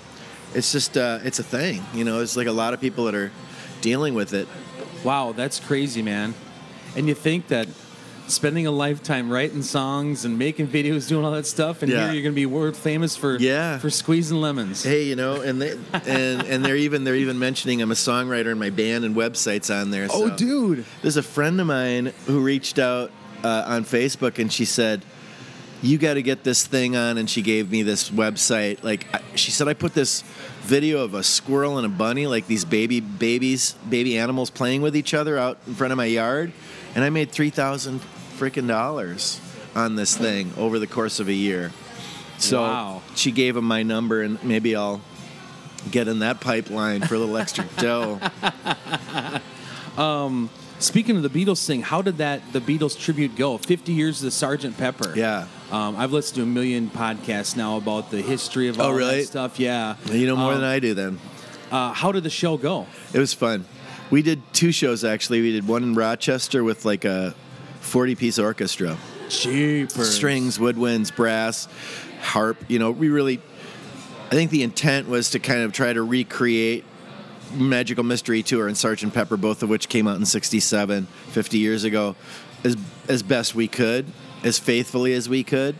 it's 0.54 0.72
just 0.72 0.96
uh, 0.96 1.20
it's 1.22 1.38
a 1.38 1.44
thing, 1.44 1.82
you 1.94 2.04
know. 2.04 2.20
It's 2.20 2.36
like 2.36 2.46
a 2.46 2.52
lot 2.52 2.74
of 2.74 2.80
people 2.80 3.04
that 3.04 3.14
are 3.14 3.30
dealing 3.86 4.14
with 4.14 4.34
it. 4.34 4.48
wow, 5.04 5.30
that's 5.30 5.60
crazy, 5.60 6.02
man. 6.02 6.34
And 6.96 7.06
you 7.06 7.14
think 7.14 7.46
that 7.48 7.68
spending 8.26 8.66
a 8.66 8.72
lifetime 8.72 9.30
writing 9.30 9.62
songs 9.62 10.24
and 10.24 10.36
making 10.36 10.66
videos, 10.66 11.06
doing 11.08 11.24
all 11.24 11.30
that 11.30 11.46
stuff, 11.46 11.82
and 11.84 11.92
Yeah. 11.92 12.06
here 12.06 12.14
you're 12.14 12.22
going 12.24 12.34
to 12.34 12.40
be 12.40 12.46
world 12.46 12.76
famous 12.76 13.14
for 13.16 13.36
Yeah. 13.38 13.78
for 13.78 13.88
squeezing 13.88 14.40
lemons. 14.40 14.82
Hey, 14.82 15.04
you 15.04 15.14
know, 15.14 15.40
and 15.40 15.62
they 15.62 15.78
and 15.92 16.42
and 16.42 16.64
they're 16.64 16.74
even 16.76 17.04
they're 17.04 17.14
even 17.14 17.38
mentioning 17.38 17.80
I'm 17.80 17.92
a 17.92 17.94
songwriter 17.94 18.50
in 18.50 18.58
my 18.58 18.70
band 18.70 19.04
and 19.04 19.14
websites 19.14 19.72
on 19.72 19.92
there. 19.92 20.08
oh, 20.10 20.30
dude. 20.30 20.84
There's 21.02 21.16
a 21.16 21.22
friend 21.22 21.60
of 21.60 21.68
mine 21.68 22.12
who 22.26 22.40
reached 22.40 22.80
out 22.80 23.12
uh, 23.44 23.62
on 23.68 23.84
Facebook 23.84 24.40
and 24.40 24.52
she 24.52 24.64
said, 24.64 25.04
"You 25.82 25.98
got 25.98 26.14
to 26.14 26.22
get 26.22 26.44
this 26.44 26.66
thing 26.66 26.96
on." 26.96 27.18
And 27.18 27.28
she 27.28 27.42
gave 27.42 27.70
me 27.70 27.82
this 27.82 28.10
website. 28.10 28.82
Like 28.82 29.06
I- 29.14 29.20
she 29.34 29.50
said, 29.50 29.68
I 29.68 29.74
put 29.74 29.94
this 29.94 30.22
video 30.62 31.04
of 31.04 31.14
a 31.14 31.22
squirrel 31.22 31.76
and 31.78 31.86
a 31.86 31.90
bunny, 31.90 32.26
like 32.26 32.46
these 32.46 32.64
baby 32.64 33.00
babies, 33.00 33.74
baby 33.88 34.18
animals 34.18 34.50
playing 34.50 34.82
with 34.82 34.96
each 34.96 35.14
other 35.14 35.38
out 35.38 35.58
in 35.66 35.74
front 35.74 35.92
of 35.92 35.96
my 35.96 36.06
yard, 36.06 36.52
and 36.94 37.04
I 37.04 37.10
made 37.10 37.30
three 37.30 37.50
thousand 37.50 38.00
freaking 38.38 38.66
dollars 38.66 39.40
on 39.74 39.94
this 39.96 40.16
thing 40.16 40.52
over 40.56 40.78
the 40.78 40.86
course 40.86 41.20
of 41.20 41.28
a 41.28 41.32
year. 41.32 41.72
So 42.38 42.62
Wow. 42.62 43.02
she 43.14 43.30
gave 43.30 43.56
him 43.56 43.64
my 43.64 43.82
number, 43.82 44.22
and 44.22 44.42
maybe 44.44 44.74
I'll 44.76 45.00
get 45.90 46.08
in 46.08 46.18
that 46.20 46.40
pipeline 46.40 47.00
for 47.02 47.14
a 47.14 47.18
little 47.18 47.36
extra 47.36 47.64
dough. 47.78 48.18
Um, 49.96 50.50
speaking 50.78 51.16
of 51.16 51.22
the 51.22 51.30
Beatles 51.30 51.64
thing, 51.66 51.82
how 51.82 52.02
did 52.02 52.18
that 52.18 52.52
the 52.52 52.60
Beatles 52.60 52.98
tribute 52.98 53.36
go? 53.36 53.56
50 53.58 53.92
years 53.92 54.18
of 54.20 54.24
the 54.26 54.30
Sergeant 54.30 54.76
Pepper. 54.76 55.12
Yeah. 55.16 55.46
Um, 55.70 55.96
I've 55.96 56.12
listened 56.12 56.36
to 56.36 56.42
a 56.42 56.46
million 56.46 56.88
podcasts 56.90 57.56
now 57.56 57.76
about 57.76 58.10
the 58.10 58.20
history 58.22 58.68
of 58.68 58.78
Oh, 58.80 58.84
all 58.84 58.92
really? 58.94 59.18
that 59.22 59.26
stuff. 59.26 59.58
Yeah. 59.58 59.96
You 60.12 60.26
know 60.26 60.36
more 60.36 60.52
Um, 60.52 60.60
than 60.60 60.68
I 60.68 60.78
do, 60.78 60.94
then. 60.94 61.18
Uh, 61.72 61.92
how 61.92 62.12
did 62.12 62.22
the 62.22 62.30
show 62.30 62.56
go? 62.56 62.86
It 63.12 63.18
was 63.18 63.32
fun. 63.34 63.64
We 64.10 64.22
did 64.22 64.40
two 64.52 64.70
shows 64.70 65.02
actually. 65.02 65.40
We 65.40 65.50
did 65.52 65.66
one 65.66 65.82
in 65.82 65.94
Rochester 65.94 66.62
with 66.62 66.84
like 66.84 67.04
a 67.04 67.34
40 67.80 68.14
piece 68.14 68.38
orchestra 68.38 68.96
Jeepers. 69.28 70.14
strings, 70.14 70.58
woodwinds, 70.58 71.14
brass, 71.14 71.66
harp. 72.22 72.56
You 72.68 72.78
know, 72.78 72.92
we 72.92 73.08
really, 73.08 73.40
I 74.26 74.30
think 74.30 74.52
the 74.52 74.62
intent 74.62 75.08
was 75.08 75.30
to 75.30 75.40
kind 75.40 75.62
of 75.62 75.72
try 75.72 75.92
to 75.92 76.02
recreate 76.02 76.84
Magical 77.54 78.04
Mystery 78.04 78.44
Tour 78.44 78.68
and 78.68 78.76
Sergeant 78.76 79.12
Pepper, 79.12 79.36
both 79.36 79.64
of 79.64 79.68
which 79.68 79.88
came 79.88 80.06
out 80.06 80.16
in 80.18 80.24
67, 80.26 81.06
50 81.30 81.58
years 81.58 81.82
ago, 81.82 82.14
as, 82.62 82.76
as 83.08 83.22
best 83.24 83.54
we 83.56 83.66
could, 83.66 84.06
as 84.46 84.60
faithfully 84.60 85.12
as 85.12 85.28
we 85.28 85.42
could. 85.42 85.74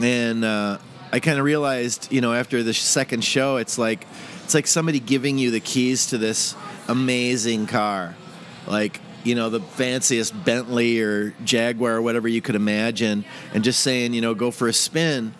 And 0.00 0.42
uh, 0.44 0.78
I 1.12 1.20
kind 1.20 1.38
of 1.38 1.44
realized, 1.44 2.10
you 2.10 2.22
know, 2.22 2.32
after 2.32 2.62
the 2.62 2.72
second 2.72 3.22
show, 3.22 3.58
it's 3.58 3.76
like, 3.76 4.06
it's 4.44 4.54
like 4.54 4.66
somebody 4.66 5.00
giving 5.00 5.36
you 5.36 5.50
the 5.50 5.60
keys 5.60 6.06
to 6.06 6.18
this 6.18 6.56
amazing 6.88 7.66
car. 7.66 8.16
Like, 8.66 9.00
you 9.22 9.34
know, 9.34 9.50
the 9.50 9.60
fanciest 9.60 10.32
Bentley 10.44 11.02
or 11.02 11.34
Jaguar 11.44 11.96
or 11.96 12.02
whatever 12.02 12.26
you 12.26 12.40
could 12.40 12.54
imagine, 12.54 13.26
and 13.52 13.62
just 13.62 13.80
saying, 13.80 14.14
you 14.14 14.22
know, 14.22 14.34
go 14.34 14.50
for 14.50 14.68
a 14.68 14.72
spin. 14.72 15.34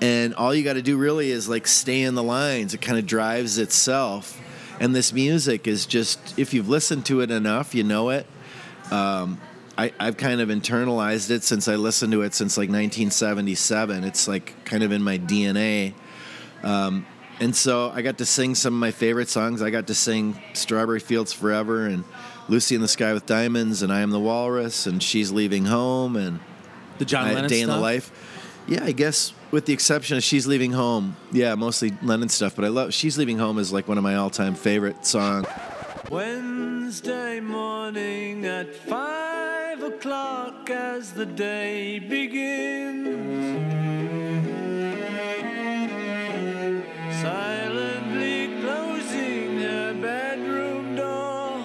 And 0.00 0.34
all 0.34 0.54
you 0.54 0.62
got 0.62 0.74
to 0.74 0.82
do 0.82 0.96
really 0.96 1.32
is 1.32 1.48
like 1.48 1.66
stay 1.66 2.02
in 2.02 2.14
the 2.14 2.22
lines. 2.22 2.72
It 2.72 2.80
kind 2.80 2.98
of 2.98 3.06
drives 3.06 3.58
itself. 3.58 4.40
And 4.78 4.94
this 4.94 5.12
music 5.12 5.66
is 5.66 5.86
just, 5.86 6.38
if 6.38 6.54
you've 6.54 6.68
listened 6.68 7.06
to 7.06 7.20
it 7.20 7.32
enough, 7.32 7.74
you 7.74 7.82
know 7.82 8.10
it. 8.10 8.26
Um, 8.92 9.40
I, 9.76 9.92
I've 9.98 10.16
kind 10.16 10.40
of 10.40 10.48
internalized 10.50 11.30
it 11.30 11.42
since 11.42 11.66
I 11.68 11.74
listened 11.76 12.12
to 12.12 12.22
it 12.22 12.34
since 12.34 12.56
like 12.56 12.68
1977. 12.68 14.04
It's 14.04 14.28
like 14.28 14.64
kind 14.64 14.82
of 14.82 14.92
in 14.92 15.02
my 15.02 15.18
DNA. 15.18 15.94
Um, 16.62 17.06
and 17.40 17.54
so 17.54 17.90
I 17.90 18.02
got 18.02 18.18
to 18.18 18.24
sing 18.26 18.54
some 18.54 18.74
of 18.74 18.80
my 18.80 18.92
favorite 18.92 19.28
songs. 19.28 19.62
I 19.62 19.70
got 19.70 19.88
to 19.88 19.94
sing 19.94 20.40
Strawberry 20.52 21.00
Fields 21.00 21.32
Forever 21.32 21.86
and 21.86 22.04
Lucy 22.48 22.74
in 22.74 22.80
the 22.80 22.88
Sky 22.88 23.12
with 23.12 23.26
Diamonds 23.26 23.82
and 23.82 23.92
I 23.92 24.00
Am 24.00 24.10
the 24.10 24.20
Walrus 24.20 24.86
and 24.86 25.02
She's 25.02 25.32
Leaving 25.32 25.64
Home 25.64 26.14
and 26.16 26.38
The 26.98 27.04
John 27.04 27.26
I- 27.26 27.34
Lennon 27.34 27.50
Day 27.50 27.60
in 27.60 27.68
the? 27.68 27.76
Life. 27.76 28.12
Yeah, 28.66 28.84
I 28.84 28.92
guess 28.92 29.32
with 29.50 29.66
the 29.66 29.72
exception 29.74 30.16
of 30.16 30.22
She's 30.22 30.46
Leaving 30.46 30.72
Home. 30.72 31.16
Yeah, 31.32 31.54
mostly 31.54 31.92
Lennon 32.00 32.28
stuff, 32.30 32.56
but 32.56 32.64
I 32.64 32.68
love 32.68 32.94
She's 32.94 33.18
Leaving 33.18 33.38
Home 33.38 33.58
is 33.58 33.72
like 33.72 33.88
one 33.88 33.98
of 33.98 34.04
my 34.04 34.14
all-time 34.14 34.54
favorite 34.54 35.04
songs. 35.04 35.46
Wednesday 36.10 37.40
morning 37.40 38.46
at 38.46 38.74
five 38.74 39.23
o'clock 40.04 40.68
as 40.68 41.12
the 41.12 41.24
day 41.24 41.98
begins. 41.98 43.08
Silently 47.22 48.60
closing 48.60 49.60
her 49.60 49.94
bedroom 49.94 50.94
door, 50.94 51.56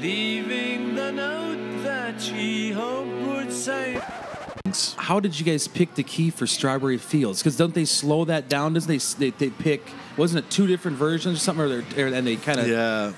leaving 0.00 0.96
the 0.96 1.12
note 1.12 1.84
that 1.84 2.20
she 2.20 2.72
hoped 2.72 3.26
would 3.28 3.52
say. 3.52 4.00
How 4.96 5.20
did 5.20 5.38
you 5.38 5.46
guys 5.46 5.68
pick 5.68 5.94
the 5.94 6.02
key 6.02 6.30
for 6.30 6.48
Strawberry 6.48 6.98
Fields? 6.98 7.40
Because 7.40 7.56
don't 7.56 7.74
they 7.74 7.84
slow 7.84 8.24
that 8.24 8.48
down? 8.48 8.72
Doesn't 8.72 8.88
they, 8.88 9.30
they 9.30 9.30
they 9.38 9.50
pick? 9.50 9.82
Wasn't 10.16 10.44
it 10.44 10.50
two 10.50 10.66
different 10.66 10.96
versions 10.96 11.36
or 11.38 11.40
something? 11.40 11.64
Or 11.70 11.84
or- 12.02 12.06
and 12.12 12.26
they 12.26 12.34
kind 12.34 12.58
of 12.58 12.66
Yeah, 12.66 13.12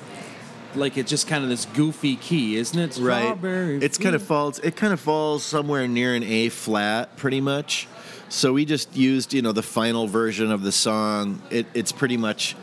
like 0.77 0.97
it's 0.97 1.11
just 1.11 1.27
kind 1.29 1.43
of 1.45 1.51
this 1.51 1.65
goofy 1.67 2.17
key, 2.17 2.57
isn't 2.57 2.79
it? 2.79 2.97
right. 2.99 3.23
Strawberry 3.23 3.77
It's 3.79 3.99
kind 3.99 4.15
of 4.15 4.23
falls. 4.23 4.59
It 4.61 4.77
kind 4.77 4.93
of 4.93 5.01
falls 5.01 5.43
somewhere 5.45 5.87
near 5.89 6.15
an 6.15 6.23
A 6.23 6.49
flat, 6.49 7.17
pretty 7.17 7.41
much. 7.41 7.87
So 8.29 8.53
we 8.53 8.65
just 8.65 8.97
used, 8.97 9.33
you 9.33 9.43
know, 9.43 9.53
the 9.53 9.63
final 9.63 10.07
version 10.09 10.51
of 10.51 10.63
the 10.63 10.73
song. 10.73 11.41
It, 11.51 11.67
it's 11.75 11.93
pretty 11.93 12.17
much 12.17 12.57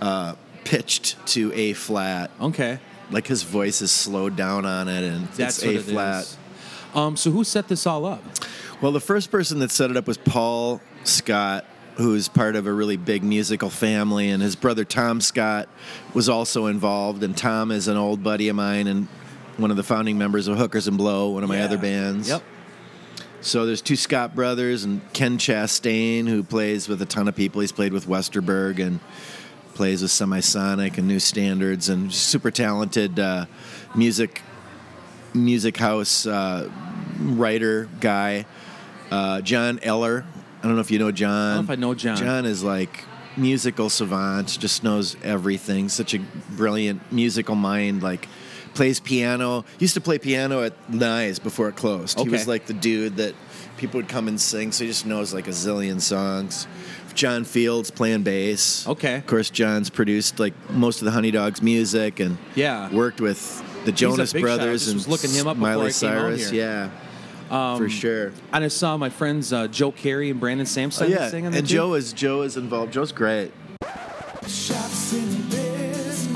uh, 0.00 0.34
pitched 0.64 1.16
to 1.28 1.52
A 1.54 1.72
flat. 1.72 2.30
okay. 2.40 2.78
Like 3.10 3.26
his 3.26 3.42
voice 3.42 3.82
is 3.82 3.90
slowed 3.90 4.36
down 4.36 4.64
on 4.64 4.86
it, 4.88 5.02
and 5.02 5.26
That's 5.30 5.62
it's 5.62 5.64
A 5.64 5.74
it 5.90 5.92
flat. 5.92 6.22
is. 6.22 6.36
Um, 6.94 7.16
so 7.16 7.32
who 7.32 7.42
set 7.42 7.66
this 7.66 7.84
all 7.86 8.06
up? 8.06 8.22
Well, 8.80 8.92
the 8.92 9.00
first 9.00 9.32
person 9.32 9.58
that 9.58 9.72
set 9.72 9.90
it 9.90 9.96
up 9.96 10.06
was 10.06 10.16
Paul 10.16 10.80
Scott, 11.02 11.64
who's 11.96 12.28
part 12.28 12.56
of 12.56 12.66
a 12.66 12.72
really 12.72 12.96
big 12.96 13.22
musical 13.22 13.70
family, 13.70 14.30
and 14.30 14.42
his 14.42 14.56
brother 14.56 14.84
Tom 14.84 15.20
Scott 15.20 15.68
was 16.14 16.28
also 16.28 16.66
involved. 16.66 17.22
And 17.22 17.36
Tom 17.36 17.70
is 17.70 17.88
an 17.88 17.96
old 17.96 18.22
buddy 18.22 18.48
of 18.48 18.56
mine 18.56 18.86
and 18.86 19.06
one 19.56 19.70
of 19.70 19.76
the 19.76 19.82
founding 19.82 20.16
members 20.16 20.48
of 20.48 20.56
Hookers 20.56 20.88
and 20.88 20.96
Blow, 20.96 21.30
one 21.30 21.42
of 21.42 21.48
my 21.48 21.58
Yeah. 21.58 21.64
other 21.64 21.78
bands. 21.78 22.28
Yep. 22.28 22.42
So 23.42 23.66
there's 23.66 23.82
two 23.82 23.96
Scott 23.96 24.34
brothers 24.34 24.84
and 24.84 25.00
Ken 25.12 25.38
Chastain, 25.38 26.26
who 26.28 26.42
plays 26.42 26.88
with 26.88 27.00
a 27.02 27.06
ton 27.06 27.26
of 27.28 27.34
people. 27.36 27.60
He's 27.60 27.72
played 27.72 27.92
with 27.92 28.06
Westerberg 28.06 28.78
and 28.78 29.00
plays 29.74 30.02
with 30.02 30.10
Semisonic 30.10 30.98
and 30.98 31.08
New 31.08 31.18
Standards, 31.20 31.88
and 31.88 32.12
super 32.12 32.50
talented 32.50 33.18
uh, 33.18 33.46
music 33.94 34.42
music 35.32 35.76
house 35.76 36.26
uh, 36.26 36.68
writer 37.18 37.88
guy. 38.00 38.44
Uh, 39.10 39.40
John 39.40 39.78
Eller. 39.82 40.24
I 40.62 40.66
don't 40.66 40.74
know 40.74 40.80
if 40.80 40.90
you 40.90 40.98
know 40.98 41.10
John. 41.10 41.30
I 41.32 41.54
don't 41.56 41.66
know 41.66 41.72
if 41.72 41.78
I 41.78 41.80
know 41.80 41.94
John. 41.94 42.16
John 42.16 42.44
is 42.46 42.62
like 42.62 43.04
musical 43.36 43.88
savant, 43.90 44.58
just 44.60 44.84
knows 44.84 45.16
everything. 45.22 45.88
Such 45.88 46.14
a 46.14 46.18
brilliant 46.50 47.10
musical 47.12 47.54
mind. 47.54 48.02
Like 48.02 48.28
plays 48.74 49.00
piano. 49.00 49.64
Used 49.78 49.94
to 49.94 50.00
play 50.00 50.18
piano 50.18 50.62
at 50.62 50.74
Nyes 50.90 51.42
before 51.42 51.68
it 51.68 51.76
closed. 51.76 52.18
He 52.20 52.28
was 52.28 52.46
like 52.46 52.66
the 52.66 52.74
dude 52.74 53.16
that 53.16 53.34
people 53.76 53.98
would 53.98 54.08
come 54.08 54.28
and 54.28 54.40
sing. 54.40 54.72
So 54.72 54.84
he 54.84 54.90
just 54.90 55.06
knows 55.06 55.32
like 55.32 55.46
a 55.48 55.52
zillion 55.52 56.00
songs. 56.00 56.66
John 57.14 57.44
Fields 57.44 57.90
playing 57.90 58.22
bass. 58.22 58.86
Okay. 58.86 59.16
Of 59.16 59.26
course, 59.26 59.50
John's 59.50 59.90
produced 59.90 60.38
like 60.38 60.54
most 60.70 61.00
of 61.00 61.06
the 61.06 61.10
Honey 61.10 61.30
Dogs 61.32 61.60
music 61.62 62.20
and 62.20 62.38
Yeah. 62.54 62.92
worked 62.92 63.20
with 63.20 63.62
the 63.84 63.92
Jonas 63.92 64.32
big 64.32 64.42
shot. 64.42 64.50
I 64.52 64.56
Brothers 64.56 64.88
and 64.88 65.06
looking 65.08 65.30
him 65.30 65.46
up 65.48 65.56
Miley 65.56 65.88
I 65.88 65.92
came 65.92 66.10
out 66.10 66.20
Cyrus. 66.36 66.50
here. 66.50 66.90
Yeah, 67.50 67.76
for 67.76 67.88
sure. 67.88 68.32
And 68.52 68.64
I 68.64 68.68
saw 68.68 68.96
my 68.96 69.10
friends 69.10 69.52
uh, 69.52 69.66
Joe 69.68 69.92
Carey 69.92 70.30
and 70.30 70.40
Brandon 70.40 70.64
Oh, 70.64 70.68
Sampson 70.68 71.10
yeah, 71.10 71.28
singing. 71.28 71.54
and 71.54 71.66
too. 71.68 71.74
Joe 71.74 71.94
is 71.94 72.12
Joe 72.12 72.42
is 72.42 72.56
involved. 72.56 72.92
Joe's 72.92 73.12
great. 73.12 73.52
Shots 74.46 75.12
in 75.12 75.42
business. 75.48 76.26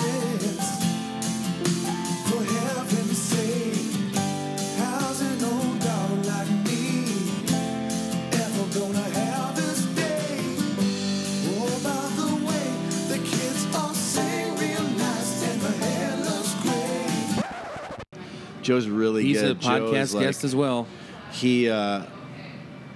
For 2.28 2.44
heaven's 2.44 3.18
sake, 3.18 4.14
how's 4.78 5.20
an 5.20 5.44
old 5.44 5.78
dog 5.80 6.24
like 6.26 6.48
me 6.66 7.06
ever 8.32 8.66
gonna 8.78 8.98
have 8.98 9.56
this 9.56 9.84
day? 9.94 10.38
Oh, 11.48 11.80
by 11.82 12.08
the 12.20 12.34
way, 12.46 12.68
the 13.08 13.18
kids 13.24 13.66
all 13.74 13.94
sing 13.94 14.56
real 14.58 14.82
nice 14.98 15.42
and 15.48 15.60
the 15.60 15.72
hair 15.84 16.12
looks 16.18 16.54
great. 16.62 17.42
Joe's 18.62 18.88
really 18.88 19.22
He's 19.24 19.40
good. 19.40 19.52
a 19.52 19.54
podcast 19.60 20.14
like- 20.14 20.24
guest 20.26 20.44
as 20.44 20.54
well. 20.54 20.86
He 21.34 21.68
uh, 21.68 22.04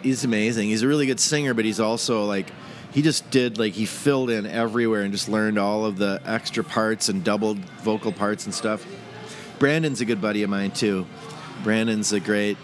he's 0.03 0.25
amazing. 0.25 0.69
He's 0.69 0.83
a 0.83 0.89
really 0.89 1.07
good 1.07 1.21
singer, 1.21 1.55
but 1.55 1.65
he's 1.65 1.81
also 1.81 2.25
like 2.25 2.51
he 2.93 3.03
just 3.03 3.31
did 3.31 3.59
like 3.59 3.75
he 3.75 3.87
filled 3.87 4.31
in 4.31 4.47
everywhere 4.47 5.03
and 5.03 5.13
just 5.13 5.29
learned 5.29 5.59
all 5.59 5.85
of 5.85 5.99
the 5.99 6.21
extra 6.25 6.65
parts 6.65 7.09
and 7.09 7.23
doubled 7.23 7.59
vocal 7.83 8.13
parts 8.13 8.45
and 8.45 8.55
stuff. 8.55 8.87
Brandon's 9.59 10.01
a 10.01 10.05
good 10.05 10.21
buddy 10.21 10.43
of 10.43 10.51
mine 10.51 10.71
too. 10.71 11.07
Brandon's 11.65 12.13
a 12.13 12.21
great, 12.21 12.57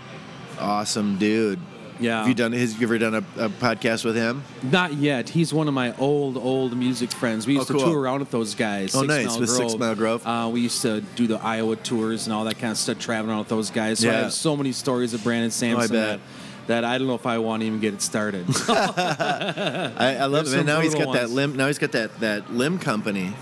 awesome 0.58 1.18
dude. 1.18 1.58
Yeah. 2.04 2.18
Have 2.20 2.28
you 2.28 2.34
done? 2.34 2.52
Has 2.52 2.78
you 2.78 2.86
ever 2.86 2.98
done 2.98 3.14
a, 3.14 3.18
a 3.44 3.48
podcast 3.48 4.04
with 4.04 4.14
him? 4.16 4.42
Not 4.62 4.94
yet. 4.94 5.28
He's 5.30 5.52
one 5.54 5.68
of 5.68 5.74
my 5.74 5.96
old, 5.96 6.36
old 6.36 6.76
music 6.76 7.10
friends. 7.12 7.46
We 7.46 7.54
used 7.54 7.70
Oh, 7.70 7.78
to 7.78 7.84
tour 7.84 8.00
around 8.00 8.20
with 8.20 8.30
those 8.30 8.54
guys. 8.54 8.94
Oh, 8.94 9.00
Six 9.00 9.08
nice. 9.08 9.26
Mile 9.26 9.40
With 9.40 9.48
Grove. 9.48 9.70
Six 9.70 9.78
Mile 9.80 9.94
Grove. 9.94 10.26
Uh, 10.26 10.50
we 10.52 10.60
used 10.60 10.82
to 10.82 11.00
do 11.16 11.26
the 11.26 11.38
Iowa 11.42 11.76
tours 11.76 12.26
and 12.26 12.34
all 12.34 12.44
that 12.44 12.58
kind 12.58 12.70
of 12.72 12.78
stuff, 12.78 12.98
traveling 12.98 13.30
around 13.30 13.38
with 13.40 13.48
those 13.48 13.70
guys. 13.70 14.00
So 14.00 14.08
I 14.08 14.12
Yeah. 14.12 14.18
Oh, 14.18 14.22
have 14.24 14.32
so 14.32 14.56
many 14.56 14.72
stories 14.72 15.14
of 15.14 15.22
Brandon 15.24 15.50
Sampson 15.50 15.90
bet. 15.92 16.20
that, 16.20 16.20
that 16.66 16.84
I 16.84 16.98
don't 16.98 17.06
know 17.06 17.14
if 17.14 17.26
I 17.26 17.38
want 17.38 17.60
to 17.62 17.66
even 17.66 17.80
get 17.80 17.94
it 17.94 18.02
started. 18.02 18.46
I, 18.68 20.16
I 20.20 20.24
love 20.26 20.44
There's 20.46 20.52
him. 20.52 20.60
And 20.60 20.66
now 20.66 20.80
he's 20.80 20.94
got 20.94 21.12
that 21.14 21.30
limb. 21.30 21.56
Now 21.56 21.66
he's 21.66 21.78
got 21.78 21.92
that 21.92 22.20
that 22.20 22.52
limb 22.52 22.78
company. 22.78 23.32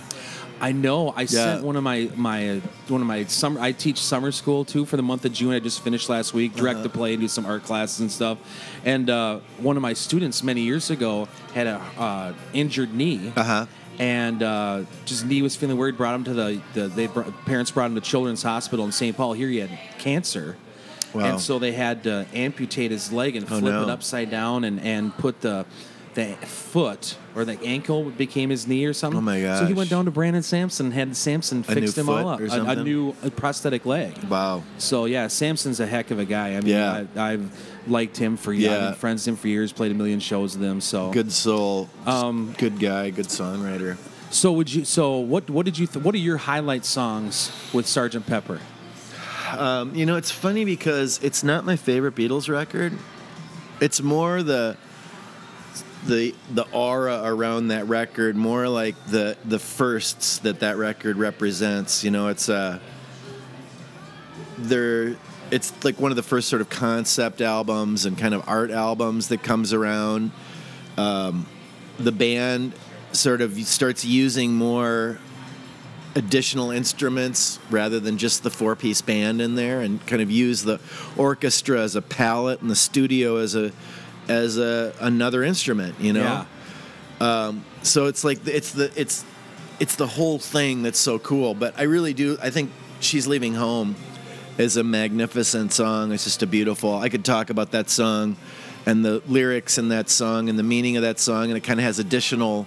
I 0.63 0.71
know. 0.73 1.13
I 1.15 1.25
sent 1.27 1.65
one 1.65 1.77
of 1.77 1.83
my 1.83 2.09
my 2.15 2.51
uh, 2.51 2.61
one 2.89 3.01
of 3.01 3.07
my 3.07 3.25
summer. 3.25 3.61
I 3.61 3.73
teach 3.73 3.99
summer 3.99 4.31
school 4.31 4.65
too 4.65 4.85
for 4.87 4.97
the 4.97 5.03
month 5.03 5.25
of 5.25 5.33
June. 5.33 5.53
I 5.53 5.59
just 5.59 5.83
finished 5.83 6.09
last 6.09 6.33
week. 6.33 6.55
Direct 6.55 6.77
Uh-huh. 6.77 6.85
to 6.85 6.89
play 6.89 7.13
and 7.15 7.21
do 7.21 7.29
some 7.29 7.45
art 7.45 7.65
classes 7.65 7.99
and 8.01 8.11
stuff. 8.11 8.39
And 8.85 9.11
uh, 9.11 9.41
one 9.59 9.77
of 9.77 9.83
my 9.83 9.93
students 9.93 10.43
many 10.43 10.61
years 10.63 10.89
ago 10.91 11.27
had 11.53 11.67
a 11.67 11.81
uh, 11.99 12.33
injured 12.53 12.95
knee. 12.95 13.33
Uh-huh. 13.37 13.67
And 13.99 14.43
uh, 14.43 14.85
just 15.05 15.27
knee 15.27 15.43
was 15.43 15.55
feeling 15.57 15.77
weird. 15.77 15.97
Brought 15.99 16.15
him 16.15 16.25
to 16.25 16.33
the, 16.35 16.63
the 16.75 16.89
they 16.89 17.09
parents 17.09 17.71
brought 17.73 17.87
him 17.87 17.97
to 17.97 18.01
Children's 18.01 18.43
Hospital 18.43 18.85
in 18.87 18.93
St. 18.93 19.17
Paul. 19.17 19.33
Here 19.35 19.49
he 19.49 19.59
had 19.59 19.71
cancer. 19.99 20.57
Wow. 21.13 21.25
And 21.25 21.41
so 21.41 21.59
they 21.59 21.73
had 21.73 22.05
to 22.05 22.25
amputate 22.33 22.91
his 22.91 23.13
leg 23.13 23.37
and 23.37 23.45
Oh, 23.45 23.59
flip 23.59 23.65
no. 23.75 23.83
it 23.83 23.91
upside 23.91 24.31
down 24.31 24.65
and, 24.65 24.81
and 24.81 25.15
put 25.19 25.43
the 25.43 25.67
the 26.15 26.35
foot 26.47 27.17
or 27.35 27.45
the 27.45 27.59
ankle 27.63 28.11
became 28.11 28.51
his 28.51 28.67
knee 28.67 28.85
or 28.85 28.93
something. 28.93 29.19
Oh, 29.19 29.23
my 29.23 29.41
god! 29.41 29.61
So 29.61 29.67
he 29.67 29.73
went 29.75 29.89
down 29.91 30.05
to 30.05 30.11
Brandon 30.11 30.43
Sampson, 30.43 30.87
and 30.87 30.95
had 30.95 31.17
Sampson 31.17 31.61
A 31.61 31.63
fixed 31.75 31.97
him 31.97 32.09
all 32.09 32.29
up, 32.29 32.41
a, 32.41 32.45
a 32.45 32.77
new 32.83 33.13
prosthetic 33.37 33.87
leg. 33.87 34.17
Wow. 34.25 34.63
So 34.79 35.07
yeah, 35.07 35.27
Sampson's 35.29 35.81
a 35.81 35.87
heck 35.87 36.11
of 36.11 36.19
a 36.19 36.25
guy. 36.25 36.57
I 36.57 36.61
mean, 36.61 36.67
Yeah. 36.67 37.07
I, 37.17 37.33
I've 37.33 37.71
liked 37.89 38.17
him 38.17 38.37
for 38.37 38.53
years. 38.53 38.71
Yeah. 38.73 38.77
I've 38.77 38.91
been 38.93 38.95
friends 39.01 39.23
with 39.27 39.35
him 39.35 39.37
for 39.41 39.49
years. 39.49 39.73
Played 39.73 39.93
a 39.93 39.95
million 39.95 40.21
shows 40.21 40.57
with 40.57 40.65
him. 40.69 40.81
So 40.81 41.11
Good 41.11 41.33
soul. 41.33 41.89
Um, 42.07 42.55
good 42.59 42.79
guy. 42.79 43.11
Good 43.11 43.27
songwriter. 43.27 43.97
So 44.31 44.53
would 44.53 44.73
you? 44.73 44.85
So 44.85 45.19
what? 45.19 45.49
What 45.51 45.67
did 45.67 45.79
you? 45.79 45.87
Th- 45.87 46.05
what 46.05 46.15
are 46.15 46.19
your 46.19 46.37
highlight 46.39 46.85
songs 46.85 47.51
with 47.73 47.87
Sergeant 47.87 48.27
Pepper? 48.27 48.61
Um, 49.53 49.95
you 49.95 50.07
know, 50.07 50.17
it's 50.17 50.31
funny 50.31 50.65
because 50.65 51.21
it's 51.23 51.45
not 51.45 51.65
my 51.65 51.77
favorite 51.77 52.15
Beatles 52.15 52.49
record. 52.49 52.95
It's 53.81 54.01
more 54.01 54.43
the 54.43 54.77
the 56.07 56.35
the 56.51 56.67
aura 56.73 57.23
around 57.25 57.69
that 57.69 57.87
record, 57.87 58.37
more 58.37 58.69
like 58.69 58.95
the 59.07 59.37
the 59.45 59.59
firsts 59.59 60.39
that 60.39 60.61
that 60.61 60.77
record 60.77 61.17
represents. 61.17 62.05
You 62.05 62.11
know, 62.11 62.29
it's 62.29 62.49
uh, 62.49 62.79
there. 64.59 65.17
It's 65.51 65.73
like 65.85 66.01
one 66.01 66.11
of 66.11 66.17
the 66.17 66.23
first 66.23 66.49
sort 66.49 66.63
of 66.63 66.71
concept 66.71 67.43
albums 67.43 68.07
and 68.07 68.17
kind 68.17 68.33
of 68.33 68.49
art 68.49 68.71
albums 68.71 69.29
that 69.29 69.43
comes 69.43 69.73
around. 69.73 70.33
Um, 70.97 71.47
the 71.99 72.13
band 72.13 72.73
sort 73.13 73.43
of 73.43 73.57
starts 73.67 74.05
using 74.05 74.55
more 74.55 75.19
additional 76.15 76.71
instruments 76.71 77.59
rather 77.71 77.99
than 78.01 78.19
just 78.19 78.43
the 78.43 78.51
four 78.51 78.77
piece 78.77 79.01
band 79.01 79.41
in 79.41 79.55
there 79.55 79.81
and 79.81 80.05
kind 80.07 80.21
of 80.21 80.31
use 80.31 80.63
the 80.63 80.81
orchestra 81.17 81.81
as 81.81 81.97
a 81.97 82.03
palette 82.03 82.61
and 82.61 82.71
the 82.71 82.77
studio 82.77 83.37
as 83.37 83.55
a 83.55 83.73
as 84.29 84.59
a 84.59 84.93
another 85.01 85.43
instrument 85.43 85.95
you 86.01 86.13
know? 86.13 86.47
Um, 87.21 87.65
so 87.83 88.07
it's 88.07 88.25
like 88.25 88.47
it's 88.47 88.73
the 88.73 88.91
it's 88.97 89.25
it's 89.81 89.97
the 89.97 90.07
whole 90.07 90.39
thing 90.39 90.83
that's 90.83 90.99
so 90.99 91.19
cool. 91.19 91.55
But 91.55 91.79
i 91.79 91.83
really 91.83 92.15
do 92.15 92.37
i 92.43 92.51
think 92.51 92.71
she's 93.01 93.27
leaving 93.27 93.55
home 93.55 93.95
is 94.59 94.77
a 94.77 94.85
magnificent 94.85 95.73
song. 95.73 96.13
It's 96.13 96.25
just 96.25 96.43
a 96.43 96.47
beautiful 96.47 96.95
i 96.99 97.09
could 97.09 97.25
talk 97.25 97.51
about 97.51 97.71
that 97.73 97.91
song 97.91 98.37
and 98.87 99.05
the 99.05 99.23
lyrics 99.29 99.79
in 99.79 99.89
that 99.91 100.09
song 100.11 100.49
and 100.49 100.59
the 100.59 100.63
meaning 100.65 100.97
of 100.97 101.03
that 101.03 101.21
song 101.21 101.45
and 101.45 101.57
it 101.57 101.61
kind 101.63 101.79
of 101.79 101.85
has 101.85 101.99
additional 102.01 102.67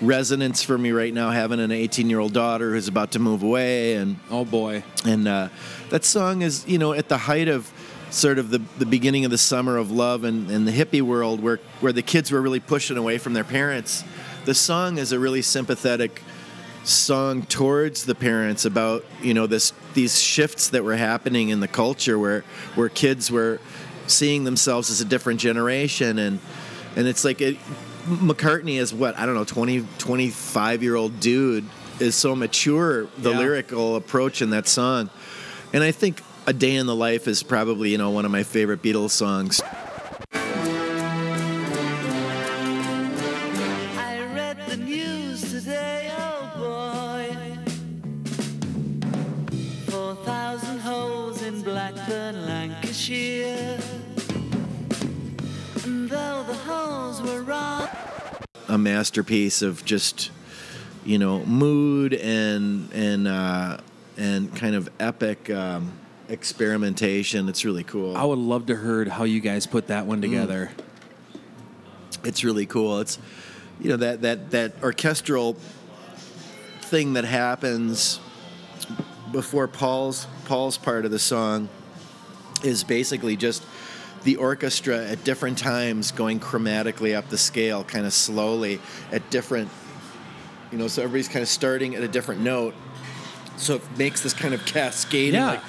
resonance 0.00 0.62
for 0.62 0.78
me 0.78 0.92
right 0.92 1.12
now 1.12 1.30
having 1.30 1.60
an 1.60 1.70
18 1.70 2.08
year 2.08 2.18
old 2.20 2.32
daughter 2.32 2.70
who's 2.72 2.88
about 2.88 3.12
to 3.12 3.18
move 3.18 3.42
away 3.42 3.94
and 3.96 4.16
Oh 4.30 4.46
boy. 4.46 4.82
and 5.04 5.28
uh, 5.28 5.48
that 5.90 6.04
song 6.04 6.40
is 6.40 6.66
you 6.66 6.78
know 6.78 6.94
at 6.94 7.08
the 7.08 7.18
height 7.18 7.48
of 7.48 7.70
sort 8.10 8.38
of 8.38 8.50
the, 8.50 8.60
the 8.78 8.86
beginning 8.86 9.24
of 9.24 9.30
the 9.30 9.38
summer 9.38 9.76
of 9.76 9.90
love 9.90 10.24
and, 10.24 10.50
and 10.50 10.66
the 10.66 10.72
hippie 10.72 11.02
world 11.02 11.40
where, 11.42 11.58
where 11.80 11.92
the 11.92 12.02
kids 12.02 12.30
were 12.32 12.40
really 12.42 12.60
pushing 12.60 12.96
away 12.96 13.18
from 13.18 13.34
their 13.34 13.44
parents. 13.44 14.04
The 14.44 14.54
song 14.54 14.98
is 14.98 15.12
a 15.12 15.18
really 15.18 15.42
sympathetic 15.42 16.22
song 16.82 17.42
towards 17.42 18.06
the 18.06 18.14
parents 18.14 18.64
about 18.64 19.04
you 19.22 19.34
know 19.34 19.46
this 19.46 19.74
these 19.92 20.18
shifts 20.18 20.70
that 20.70 20.82
were 20.82 20.96
happening 20.96 21.50
in 21.50 21.60
the 21.60 21.68
culture 21.68 22.18
where 22.18 22.40
where 22.74 22.88
kids 22.88 23.30
were 23.30 23.60
seeing 24.06 24.44
themselves 24.44 24.90
as 24.90 25.00
a 25.00 25.04
different 25.04 25.40
generation. 25.40 26.18
And 26.18 26.40
and 26.96 27.06
it's 27.06 27.22
like 27.24 27.40
it, 27.42 27.58
McCartney 28.06 28.78
is 28.80 28.94
what 28.94 29.16
I 29.18 29.26
don't 29.26 29.34
know 29.34 29.44
20 29.44 29.86
25 29.98 30.82
year 30.82 30.96
old 30.96 31.20
dude 31.20 31.66
is 32.00 32.14
so 32.14 32.34
mature 32.34 33.08
the 33.18 33.30
Yeah. 33.30 33.38
lyrical 33.38 33.96
approach 33.96 34.40
in 34.40 34.50
that 34.50 34.66
song. 34.66 35.10
And 35.74 35.84
I 35.84 35.92
think 35.92 36.22
a 36.46 36.52
day 36.52 36.76
in 36.76 36.86
the 36.86 36.94
life 36.94 37.28
is 37.28 37.42
probably 37.42 37.90
you 37.90 37.98
know 37.98 38.10
one 38.10 38.24
of 38.24 38.30
my 38.30 38.42
favorite 38.42 38.82
Beatles 38.82 39.10
songs 39.10 39.60
I 43.96 44.22
read 44.34 44.56
the 44.68 44.76
news 44.76 45.50
today, 45.50 46.10
oh 46.16 46.52
boy. 46.56 47.36
Four 49.90 50.14
thousand 50.24 50.78
holes 50.80 51.42
in 51.42 51.62
Blackburn, 51.62 52.46
Lancashire. 52.46 53.78
And 55.84 56.08
though 56.08 56.44
the 56.46 56.54
holes 56.54 57.20
were 57.22 57.42
wrong. 57.42 57.88
a 58.68 58.78
masterpiece 58.78 59.62
of 59.62 59.84
just 59.84 60.30
you 61.04 61.18
know 61.18 61.44
mood 61.44 62.14
and 62.14 62.90
and 62.92 63.26
uh, 63.28 63.78
and 64.16 64.54
kind 64.54 64.74
of 64.74 64.88
epic 65.00 65.50
um, 65.50 65.92
experimentation. 66.30 67.48
It's 67.48 67.64
really 67.64 67.84
cool. 67.84 68.16
I 68.16 68.24
would 68.24 68.38
love 68.38 68.66
to 68.66 68.76
heard 68.76 69.08
how 69.08 69.24
you 69.24 69.40
guys 69.40 69.66
put 69.66 69.88
that 69.88 70.04
Mm. 70.04 70.08
one 70.08 70.20
together. 70.20 70.70
It's 72.24 72.44
really 72.44 72.66
cool. 72.66 73.00
It's 73.00 73.18
you 73.80 73.88
know 73.88 73.96
that 73.96 74.22
that 74.22 74.50
that 74.50 74.72
orchestral 74.82 75.56
thing 76.82 77.14
that 77.14 77.24
happens 77.24 78.20
before 79.32 79.68
Paul's 79.68 80.26
Paul's 80.44 80.76
part 80.76 81.04
of 81.04 81.10
the 81.10 81.18
song 81.18 81.68
is 82.62 82.84
basically 82.84 83.36
just 83.36 83.62
the 84.24 84.36
orchestra 84.36 85.06
at 85.06 85.24
different 85.24 85.56
times 85.56 86.12
going 86.12 86.40
chromatically 86.40 87.16
up 87.16 87.28
the 87.30 87.38
scale 87.38 87.84
kind 87.84 88.04
of 88.04 88.12
slowly 88.12 88.80
at 89.12 89.30
different 89.30 89.70
you 90.70 90.76
know 90.76 90.88
so 90.88 91.00
everybody's 91.02 91.28
kind 91.28 91.42
of 91.42 91.48
starting 91.48 91.94
at 91.94 92.02
a 92.02 92.08
different 92.08 92.42
note 92.42 92.74
so 93.60 93.74
it 93.76 93.82
makes 93.98 94.20
this 94.22 94.32
kind 94.34 94.54
of 94.54 94.64
cascading 94.66 95.34
Yeah. 95.34 95.46
like 95.46 95.60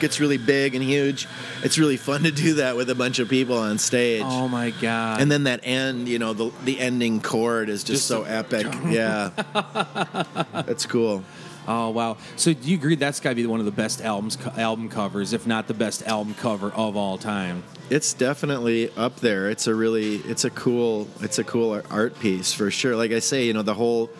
gets 0.00 0.18
really 0.18 0.38
big 0.38 0.74
and 0.74 0.82
huge 0.82 1.28
it's 1.62 1.76
really 1.78 1.98
fun 1.98 2.22
to 2.22 2.30
do 2.30 2.54
that 2.54 2.74
with 2.74 2.88
a 2.88 2.94
bunch 2.94 3.18
of 3.18 3.28
people 3.28 3.58
on 3.58 3.76
stage 3.78 4.22
Oh 4.24 4.48
my 4.48 4.70
god. 4.70 5.20
and 5.20 5.30
then 5.30 5.44
that 5.44 5.60
end 5.62 6.08
you 6.08 6.18
know 6.18 6.32
the 6.32 6.50
the 6.64 6.80
ending 6.80 7.20
chord 7.20 7.68
is 7.68 7.84
just, 7.84 7.98
Just 7.98 8.06
so 8.08 8.24
a- 8.24 8.28
epic 8.30 8.66
yeah 8.88 9.30
that's 10.54 10.86
cool 10.86 11.22
Oh 11.68 11.90
wow! 11.90 12.16
So 12.36 12.54
do 12.54 12.68
you 12.68 12.76
agree 12.78 12.96
that's 12.96 13.20
got 13.20 13.28
to 13.28 13.34
be 13.36 13.46
one 13.46 13.60
of 13.60 13.66
the 13.66 13.70
best 13.70 14.00
albums, 14.00 14.38
album 14.56 14.88
covers, 14.88 15.34
if 15.34 15.46
not 15.46 15.68
the 15.68 15.74
best 15.74 16.02
album 16.04 16.34
cover 16.34 16.72
of 16.72 16.96
all 16.96 17.18
time? 17.18 17.62
It's 17.90 18.14
definitely 18.14 18.90
up 18.96 19.16
there. 19.20 19.48
It's 19.50 19.66
a 19.66 19.74
really, 19.74 20.16
it's 20.16 20.44
a 20.44 20.50
cool, 20.50 21.06
it's 21.20 21.38
a 21.38 21.44
cool 21.44 21.80
art 21.90 22.18
piece 22.18 22.52
for 22.54 22.70
sure. 22.72 22.96
Like 22.96 23.12
I 23.12 23.18
say, 23.20 23.44
you 23.46 23.52
know, 23.52 23.62
the 23.62 23.74
whole, 23.74 24.10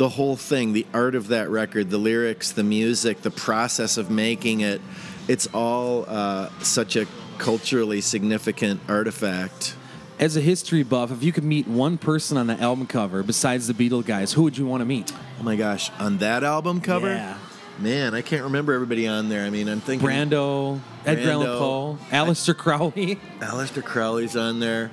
the 0.00 0.08
whole 0.08 0.34
thing, 0.34 0.72
the 0.72 0.86
art 0.94 1.14
of 1.14 1.28
that 1.28 1.50
record, 1.50 1.90
the 1.90 1.98
lyrics, 1.98 2.52
the 2.52 2.64
music, 2.64 3.20
the 3.20 3.30
process 3.30 3.98
of 3.98 4.10
making 4.10 4.62
it, 4.62 4.80
it's 5.28 5.46
all 5.52 6.06
uh, 6.08 6.48
such 6.60 6.96
a 6.96 7.06
culturally 7.36 8.00
significant 8.00 8.80
artifact. 8.88 9.76
As 10.18 10.38
a 10.38 10.40
history 10.40 10.82
buff, 10.84 11.10
if 11.12 11.22
you 11.22 11.32
could 11.32 11.44
meet 11.44 11.68
one 11.68 11.98
person 11.98 12.38
on 12.38 12.46
the 12.46 12.58
album 12.58 12.86
cover 12.86 13.22
besides 13.22 13.66
the 13.66 13.74
Beatle 13.74 14.02
guys, 14.02 14.32
who 14.32 14.42
would 14.44 14.56
you 14.56 14.64
want 14.64 14.80
to 14.80 14.86
meet? 14.86 15.12
Oh 15.38 15.42
my 15.42 15.54
gosh, 15.54 15.90
on 15.98 16.16
that 16.16 16.44
album 16.44 16.80
cover, 16.80 17.08
Yeah. 17.08 17.36
man, 17.78 18.14
I 18.14 18.22
can't 18.22 18.44
remember 18.44 18.72
everybody 18.72 19.06
on 19.06 19.28
there. 19.28 19.44
I 19.44 19.50
mean, 19.50 19.68
I'm 19.68 19.82
thinking 19.82 20.08
Brando, 20.08 20.80
Edgar 21.04 21.30
Allan. 21.30 21.46
Poe, 21.46 21.98
Aleister 22.08 22.56
Crowley. 22.56 23.16
Aleister 23.40 23.84
Crowley's 23.84 24.34
on 24.34 24.60
there. 24.60 24.92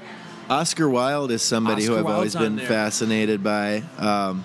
Oscar 0.50 0.90
Wilde 0.90 1.32
is 1.32 1.44
somebody 1.44 1.86
who 1.86 1.96
I've 1.98 2.04
Wilde's 2.04 2.36
always 2.36 2.50
been 2.58 2.60
fascinated 2.60 3.42
by. 3.42 3.84
Um, 3.98 4.44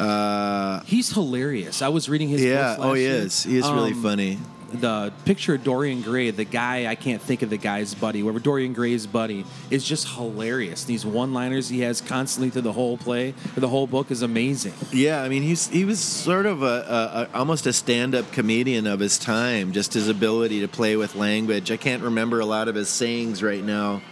uh, 0.00 0.80
He's 0.84 1.10
hilarious. 1.12 1.82
I 1.82 1.88
was 1.88 2.08
reading 2.08 2.28
his 2.28 2.42
yeah, 2.42 2.76
last 2.76 2.80
oh, 2.80 2.94
he 2.94 3.02
year. 3.02 3.12
is. 3.14 3.42
He 3.44 3.56
is 3.58 3.68
really 3.70 3.92
Um, 3.92 4.02
funny. 4.02 4.38
The 4.72 5.12
picture 5.24 5.54
of 5.54 5.62
Dorian 5.62 6.02
Gray, 6.02 6.32
the 6.32 6.42
guy 6.44 6.86
I 6.90 6.96
can't 6.96 7.22
think 7.22 7.42
of 7.42 7.50
the 7.50 7.56
guy's 7.56 7.94
buddy, 7.94 8.18
whoever 8.22 8.40
Dorian 8.40 8.72
Gray's 8.72 9.06
buddy, 9.06 9.44
is 9.70 9.84
just 9.84 10.08
hilarious. 10.16 10.82
These 10.82 11.06
one-liners 11.06 11.68
he 11.68 11.82
has 11.82 12.00
constantly 12.00 12.50
through 12.50 12.62
the 12.62 12.72
whole 12.72 12.96
play, 12.98 13.34
or 13.56 13.60
the 13.60 13.68
whole 13.68 13.86
book, 13.86 14.10
is 14.10 14.20
amazing. 14.22 14.72
Yeah, 14.92 15.22
I 15.22 15.28
mean, 15.28 15.44
he's 15.44 15.68
he 15.68 15.84
was 15.84 16.00
sort 16.00 16.44
of 16.46 16.64
a, 16.64 16.66
a, 16.66 17.28
a 17.32 17.38
almost 17.38 17.66
a 17.68 17.72
stand-up 17.72 18.32
comedian 18.32 18.88
of 18.88 18.98
his 18.98 19.16
time. 19.16 19.70
Just 19.70 19.94
his 19.94 20.08
ability 20.08 20.58
to 20.62 20.66
play 20.68 20.96
with 20.96 21.14
language. 21.14 21.70
I 21.70 21.76
can't 21.76 22.02
remember 22.02 22.40
a 22.40 22.46
lot 22.46 22.66
of 22.66 22.74
his 22.74 22.88
sayings 22.88 23.44
right 23.44 23.62
now, 23.62 24.02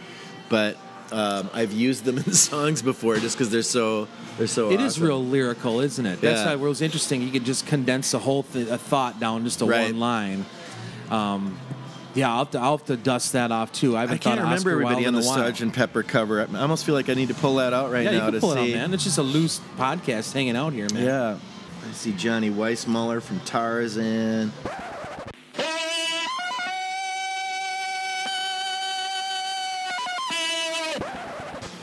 but 0.48 0.76
um, 1.12 1.50
I've 1.52 1.72
used 1.72 2.04
them 2.04 2.18
in 2.18 2.32
songs 2.32 2.82
before 2.82 3.16
just 3.16 3.36
because 3.36 3.50
they're 3.50 3.62
so 3.62 4.08
they're 4.38 4.46
so. 4.46 4.70
It 4.70 4.80
is 4.80 4.94
awesome. 4.94 5.06
real 5.06 5.24
lyrical, 5.24 5.80
isn't 5.80 6.04
it? 6.06 6.20
That's 6.20 6.40
Yeah. 6.40 6.46
why 6.46 6.52
it 6.54 6.60
was 6.60 6.80
interesting. 6.82 7.22
You 7.22 7.30
could 7.30 7.44
just 7.44 7.66
condense 7.66 8.14
a 8.14 8.18
whole 8.18 8.42
th- 8.44 8.68
a 8.68 8.78
thought 8.78 9.20
down 9.20 9.44
just 9.44 9.58
to 9.60 9.66
Right. 9.66 9.92
one 9.92 10.00
line. 10.00 10.46
Um, 11.10 11.58
yeah, 12.14 12.30
I'll 12.30 12.40
have, 12.40 12.50
to, 12.50 12.58
I'll 12.58 12.76
have 12.78 12.86
to 12.88 12.96
dust 12.96 13.32
that 13.32 13.50
off 13.52 13.72
too. 13.72 13.96
I, 13.96 14.02
I 14.04 14.18
can't 14.18 14.38
remember 14.40 14.70
everybody 14.70 15.06
on 15.06 15.14
the. 15.14 15.22
Sergeant 15.22 15.72
Pepper 15.74 16.02
cover. 16.02 16.40
I 16.42 16.60
almost 16.60 16.84
feel 16.84 16.94
like 16.94 17.08
I 17.08 17.14
need 17.14 17.28
to 17.28 17.34
pull 17.34 17.54
that 17.56 17.72
out 17.72 17.90
right 17.90 18.04
Yeah, 18.04 18.10
you 18.12 18.18
now 18.18 18.24
can 18.26 18.34
to 18.34 18.40
pull 18.40 18.52
it 18.52 18.56
see. 18.56 18.72
out, 18.74 18.78
man. 18.78 18.94
It's 18.94 19.04
just 19.04 19.18
a 19.18 19.22
loose 19.22 19.60
podcast 19.78 20.32
hanging 20.32 20.56
out 20.56 20.72
here, 20.74 20.88
man. 20.92 21.04
Yeah, 21.04 21.38
I 21.88 21.92
see 21.92 22.12
Johnny 22.12 22.50
Weissmuller 22.50 23.22
from 23.22 23.40
Tarzan. 23.40 24.52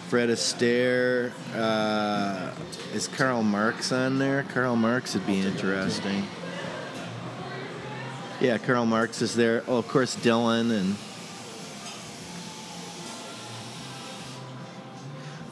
Fred 0.10 0.30
Astaire. 0.30 1.32
Uh, 1.54 2.52
is 2.96 3.08
Karl 3.08 3.44
Marx 3.44 3.92
on 3.92 4.18
there? 4.18 4.42
Karl 4.52 4.76
Marx 4.76 5.14
would 5.14 5.28
be 5.28 5.40
interesting. 5.40 6.24
Yeah, 8.42 8.58
Karl 8.58 8.88
Marx 8.88 9.22
is 9.22 9.36
there. 9.36 9.64
Oh, 9.68 9.78
of 9.78 9.88
course, 9.88 10.16
Dylan 10.16 10.72
and 10.72 10.96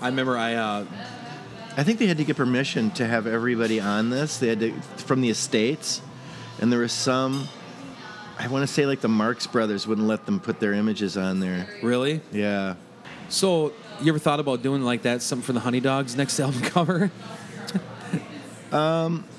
I 0.01 0.07
remember 0.07 0.35
I 0.35 0.55
uh, 0.55 0.85
I 1.77 1.83
think 1.83 1.99
they 1.99 2.07
had 2.07 2.17
to 2.17 2.23
get 2.23 2.37
permission 2.37 2.89
to 2.91 3.05
have 3.05 3.27
everybody 3.27 3.79
on 3.79 4.09
this. 4.09 4.39
They 4.39 4.47
had 4.47 4.59
to 4.61 4.71
from 4.97 5.21
the 5.21 5.29
estates, 5.29 6.01
and 6.59 6.71
there 6.71 6.79
was 6.79 6.93
some. 6.93 7.47
I 8.39 8.47
want 8.47 8.67
to 8.67 8.73
say 8.73 8.87
like 8.87 9.01
the 9.01 9.07
Marx 9.07 9.45
Brothers 9.45 9.85
wouldn't 9.85 10.07
let 10.07 10.25
them 10.25 10.39
put 10.39 10.59
their 10.59 10.73
images 10.73 11.15
on 11.15 11.41
there. 11.41 11.67
really. 11.83 12.21
Yeah. 12.31 12.73
So 13.29 13.73
you 14.01 14.11
ever 14.11 14.19
thought 14.19 14.39
about 14.39 14.61
doing 14.61 14.83
like 14.83 15.03
that, 15.03 15.21
something 15.21 15.45
for 15.45 15.53
the 15.53 15.59
Honey 15.59 15.79
Dogs 15.79 16.15
next 16.15 16.39
album 16.39 16.61
cover? 16.63 17.11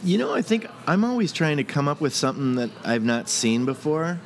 You 0.02 0.18
know, 0.18 0.32
I 0.34 0.42
think 0.42 0.66
I'm 0.86 1.04
always 1.04 1.32
trying 1.32 1.58
to 1.58 1.64
come 1.64 1.88
up 1.88 2.00
with 2.00 2.14
something 2.14 2.54
that 2.56 2.70
I've 2.84 3.04
not 3.04 3.28
seen 3.28 3.64
before, 3.64 4.18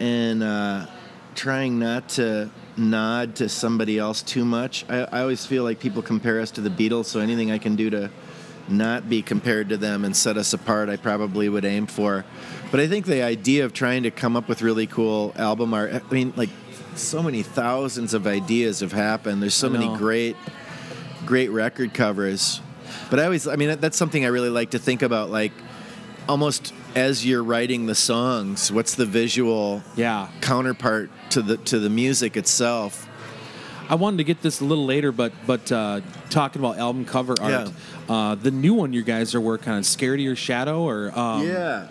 and 0.00 0.42
uh, 0.42 0.86
trying 1.34 1.78
not 1.78 2.08
to 2.10 2.50
nod 2.76 3.36
to 3.36 3.48
somebody 3.48 3.98
else 3.98 4.22
too 4.22 4.44
much. 4.44 4.84
I, 4.88 5.02
I 5.04 5.20
always 5.20 5.46
feel 5.46 5.62
like 5.62 5.78
people 5.78 6.02
compare 6.02 6.40
us 6.40 6.50
to 6.52 6.60
the 6.60 6.70
Beatles, 6.70 7.06
so 7.06 7.20
anything 7.20 7.50
I 7.50 7.58
can 7.58 7.76
do 7.76 7.90
to 7.90 8.10
not 8.68 9.08
be 9.08 9.22
compared 9.22 9.68
to 9.68 9.76
them 9.76 10.04
and 10.04 10.16
set 10.16 10.36
us 10.36 10.52
apart, 10.52 10.88
I 10.88 10.96
probably 10.96 11.48
would 11.48 11.64
aim 11.64 11.86
for. 11.86 12.24
But 12.70 12.80
I 12.80 12.88
think 12.88 13.06
the 13.06 13.22
idea 13.22 13.64
of 13.64 13.72
trying 13.72 14.04
to 14.04 14.10
come 14.10 14.36
up 14.36 14.48
with 14.48 14.62
really 14.62 14.86
cool 14.86 15.32
album 15.36 15.74
art, 15.74 15.92
I 15.92 16.12
mean, 16.12 16.32
like, 16.36 16.50
so 16.94 17.22
many 17.22 17.42
thousands 17.42 18.14
of 18.14 18.26
ideas 18.26 18.80
have 18.80 18.92
happened. 18.92 19.42
There's 19.42 19.54
so 19.54 19.68
many 19.70 19.88
great, 19.96 20.36
great 21.26 21.50
record 21.50 21.94
covers. 21.94 22.60
But 23.10 23.20
I 23.20 23.24
always, 23.24 23.46
I 23.48 23.56
mean, 23.56 23.78
that's 23.80 23.96
something 23.96 24.24
I 24.24 24.28
really 24.28 24.50
like 24.50 24.70
to 24.70 24.78
think 24.78 25.02
about, 25.02 25.30
like, 25.30 25.52
almost 26.28 26.72
as 26.94 27.24
you're 27.26 27.42
writing 27.42 27.86
the 27.86 27.94
songs, 27.94 28.70
what's 28.70 28.94
the 28.94 29.06
visual 29.06 29.82
Yeah. 29.96 30.28
counterpart 30.40 31.10
to 31.30 31.42
the 31.42 31.56
to 31.58 31.78
the 31.78 31.88
music 31.90 32.36
itself? 32.36 33.08
I 33.88 33.94
wanted 33.96 34.18
to 34.18 34.24
get 34.24 34.40
this 34.42 34.60
a 34.60 34.64
little 34.64 34.84
later, 34.84 35.10
but 35.12 35.32
but 35.46 35.72
uh, 35.72 36.00
talking 36.30 36.60
about 36.62 36.78
album 36.78 37.04
cover 37.04 37.34
art, 37.40 37.50
Yeah. 38.08 38.14
uh, 38.14 38.34
the 38.36 38.50
new 38.50 38.74
one 38.74 38.92
you 38.92 39.02
guys 39.02 39.34
are 39.34 39.40
working 39.40 39.72
on, 39.72 39.82
"Scared 39.84 40.20
of 40.20 40.24
Your 40.24 40.36
Shadow," 40.36 40.82
or 40.82 41.18
um, 41.18 41.46
yeah, 41.46 41.88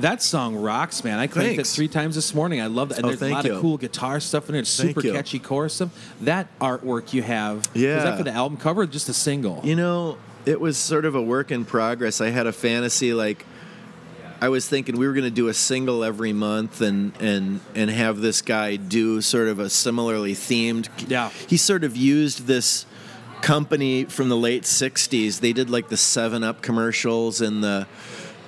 that 0.00 0.22
song 0.22 0.56
rocks, 0.56 1.02
man. 1.04 1.18
I 1.18 1.26
played 1.26 1.52
it 1.52 1.56
Thanks. 1.56 1.74
three 1.74 1.88
times 1.88 2.14
this 2.14 2.34
morning. 2.34 2.60
I 2.60 2.66
love 2.66 2.90
that. 2.90 2.96
Oh, 2.96 2.98
and 2.98 3.06
Oh, 3.06 3.08
there's 3.08 3.20
a 3.22 3.24
thank 3.24 3.34
lot 3.34 3.44
you. 3.44 3.54
of 3.54 3.60
cool 3.60 3.76
guitar 3.78 4.20
stuff 4.20 4.48
in 4.48 4.54
it. 4.54 4.60
It's 4.60 4.76
Thank 4.76 4.90
super 4.90 5.06
you. 5.06 5.12
catchy 5.12 5.38
chorus 5.38 5.74
stuff. 5.74 5.90
That 6.20 6.46
artwork 6.60 7.12
you 7.12 7.22
have. 7.22 7.68
Yeah. 7.74 7.98
Is 7.98 8.04
that 8.04 8.18
for 8.18 8.24
the 8.24 8.32
album 8.32 8.58
cover 8.58 8.82
or 8.82 8.86
just 8.86 9.08
a 9.08 9.14
single? 9.14 9.60
You 9.64 9.76
know, 9.76 10.18
it 10.44 10.60
was 10.60 10.76
sort 10.78 11.04
of 11.04 11.14
a 11.14 11.22
work 11.22 11.50
in 11.50 11.64
progress. 11.64 12.20
I 12.20 12.30
had 12.30 12.46
a 12.46 12.52
fantasy 12.52 13.12
like 13.14 13.44
I 14.40 14.50
was 14.50 14.68
thinking 14.68 14.98
we 14.98 15.06
were 15.06 15.14
going 15.14 15.24
to 15.24 15.30
do 15.30 15.48
a 15.48 15.54
single 15.54 16.04
every 16.04 16.32
month 16.34 16.80
and 16.82 17.12
and 17.20 17.60
and 17.74 17.90
have 17.90 18.20
this 18.20 18.42
guy 18.42 18.76
do 18.76 19.20
sort 19.22 19.48
of 19.48 19.58
a 19.58 19.70
similarly 19.70 20.34
themed. 20.34 20.88
Yeah. 21.08 21.30
He 21.48 21.56
sort 21.56 21.84
of 21.84 21.96
used 21.96 22.46
this 22.46 22.84
company 23.42 24.04
from 24.04 24.28
the 24.28 24.36
late 24.36 24.64
60s. 24.64 25.40
They 25.40 25.52
did 25.52 25.70
like 25.70 25.88
the 25.88 25.96
7 25.96 26.42
Up 26.42 26.62
commercials 26.62 27.40
and 27.40 27.62
the 27.62 27.86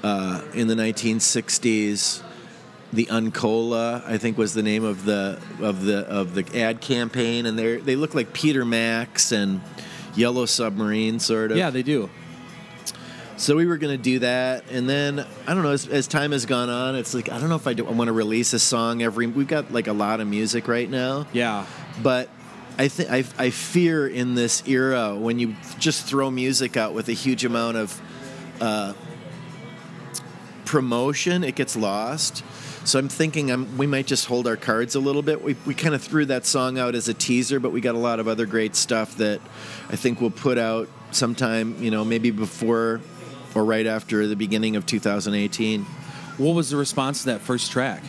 uh, 0.03 0.43
in 0.55 0.69
the 0.69 0.75
1960s. 0.75 2.23
The 2.91 3.05
Uncola, 3.07 4.03
I 4.07 4.17
think, 4.17 4.39
was 4.39 4.55
the 4.55 4.63
name 4.63 4.83
of 4.83 5.05
the 5.05 5.39
of 5.61 5.85
the 5.85 6.07
of 6.07 6.35
the 6.35 6.59
ad 6.59 6.81
campaign, 6.81 7.45
and 7.45 7.59
they 7.59 7.77
they 7.77 7.97
look 7.97 8.15
like 8.15 8.33
Peter 8.33 8.65
Max 8.65 9.31
and 9.31 9.61
Yellow 10.15 10.47
Submarine, 10.47 11.19
sort 11.21 11.53
of. 11.53 11.59
yeah, 11.59 11.69
they 11.69 11.83
do. 11.83 12.09
So 13.37 13.55
we 13.57 13.67
were 13.67 13.77
going 13.77 13.97
to 13.97 14.03
do 14.03 14.19
that, 14.21 14.65
and 14.71 14.89
then 14.89 15.25
I 15.47 15.55
don't 15.55 15.63
know. 15.63 15.73
As, 15.73 15.87
as 15.87 16.07
time 16.09 16.33
has 16.33 16.47
gone 16.47 16.71
on, 16.71 16.97
it's 16.97 17.13
like 17.13 17.29
I 17.31 17.39
don't 17.39 17.51
know 17.51 17.57
if 17.57 17.67
I, 17.67 17.75
do, 17.75 17.87
I 17.87 17.91
want 17.93 18.09
to 18.09 18.13
release 18.13 18.55
a 18.55 18.59
song 18.59 19.03
every. 19.03 19.27
We've 19.27 19.47
got 19.47 19.71
like 19.71 19.87
a 19.87 19.93
lot 19.93 20.21
of 20.21 20.27
music 20.27 20.67
right 20.67 20.89
now, 20.89 21.27
Yeah, 21.35 21.67
but 22.03 22.31
I 22.79 22.89
think 22.89 23.11
I, 23.11 23.25
I 23.37 23.51
fear 23.51 24.09
in 24.09 24.35
this 24.35 24.67
era 24.67 25.15
when 25.15 25.39
you 25.39 25.57
just 25.79 26.07
throw 26.07 26.31
music 26.31 26.77
out 26.79 26.95
with 26.95 27.09
a 27.11 27.13
huge 27.13 27.45
amount 27.45 27.77
of 27.77 28.01
uh, 28.63 28.95
promotion, 30.69 31.43
it 31.45 31.55
gets 31.55 31.75
lost. 31.77 32.45
So 32.85 32.99
I'm 32.99 33.09
thinking 33.09 33.51
I'm, 33.51 33.79
we 33.79 33.87
might 33.87 34.07
just 34.07 34.27
hold 34.27 34.47
our 34.47 34.57
cards 34.57 34.95
a 34.95 35.01
little 35.01 35.23
bit. 35.23 35.43
We, 35.43 35.57
we 35.65 35.73
kind 35.75 35.95
of 35.95 36.03
threw 36.03 36.27
that 36.27 36.45
song 36.45 36.79
out 36.79 36.95
as 36.95 37.09
a 37.09 37.15
teaser, 37.15 37.59
but 37.59 37.71
we 37.73 37.81
got 37.81 37.95
a 37.95 37.99
lot 37.99 38.21
of 38.21 38.29
other 38.29 38.45
great 38.45 38.77
stuff 38.77 39.17
that 39.17 39.41
I 39.89 39.97
think 39.97 40.21
we'll 40.21 40.31
put 40.31 40.59
out 40.59 40.89
sometime, 41.11 41.83
you 41.83 41.91
know, 41.91 42.05
maybe 42.05 42.31
before 42.31 43.01
or 43.55 43.65
right 43.65 43.87
after 43.87 44.27
the 44.27 44.37
beginning 44.37 44.77
of 44.77 44.85
2018. 44.85 45.85
what 46.37 46.55
was 46.55 46.69
the 46.69 46.77
response 46.77 47.21
to 47.21 47.27
that 47.31 47.41
first 47.41 47.73
track? 47.73 48.03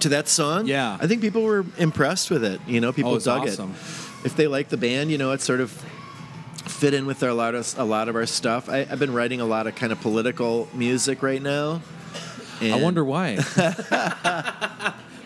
To 0.00 0.08
that 0.08 0.26
song? 0.28 0.66
Yeah. 0.66 0.98
I 1.00 1.06
think 1.06 1.22
people 1.22 1.42
were 1.44 1.64
impressed 1.78 2.30
with 2.32 2.42
it. 2.44 2.60
You 2.66 2.80
know, 2.80 2.92
people 2.92 3.12
Oh, 3.12 3.18
dug 3.20 3.42
awesome. 3.48 3.70
it. 3.70 4.26
If 4.26 4.34
they 4.36 4.48
like 4.48 4.68
the 4.70 4.76
band, 4.76 5.10
you 5.12 5.18
know, 5.18 5.30
it's 5.30 5.44
sort 5.44 5.60
of 5.60 5.70
fit 6.74 6.92
in 6.92 7.06
with 7.06 7.22
our, 7.22 7.28
a, 7.30 7.34
lot 7.34 7.54
of, 7.54 7.78
a 7.78 7.84
lot 7.84 8.08
of 8.08 8.16
our 8.16 8.26
stuff. 8.26 8.68
I, 8.68 8.80
I've 8.80 8.98
been 8.98 9.14
writing 9.14 9.40
a 9.40 9.44
lot 9.44 9.66
of 9.66 9.74
kind 9.74 9.92
of 9.92 10.00
political 10.00 10.68
music 10.74 11.22
right 11.22 11.40
now. 11.40 11.80
I 12.60 12.80
wonder 12.80 13.04
why. 13.04 13.36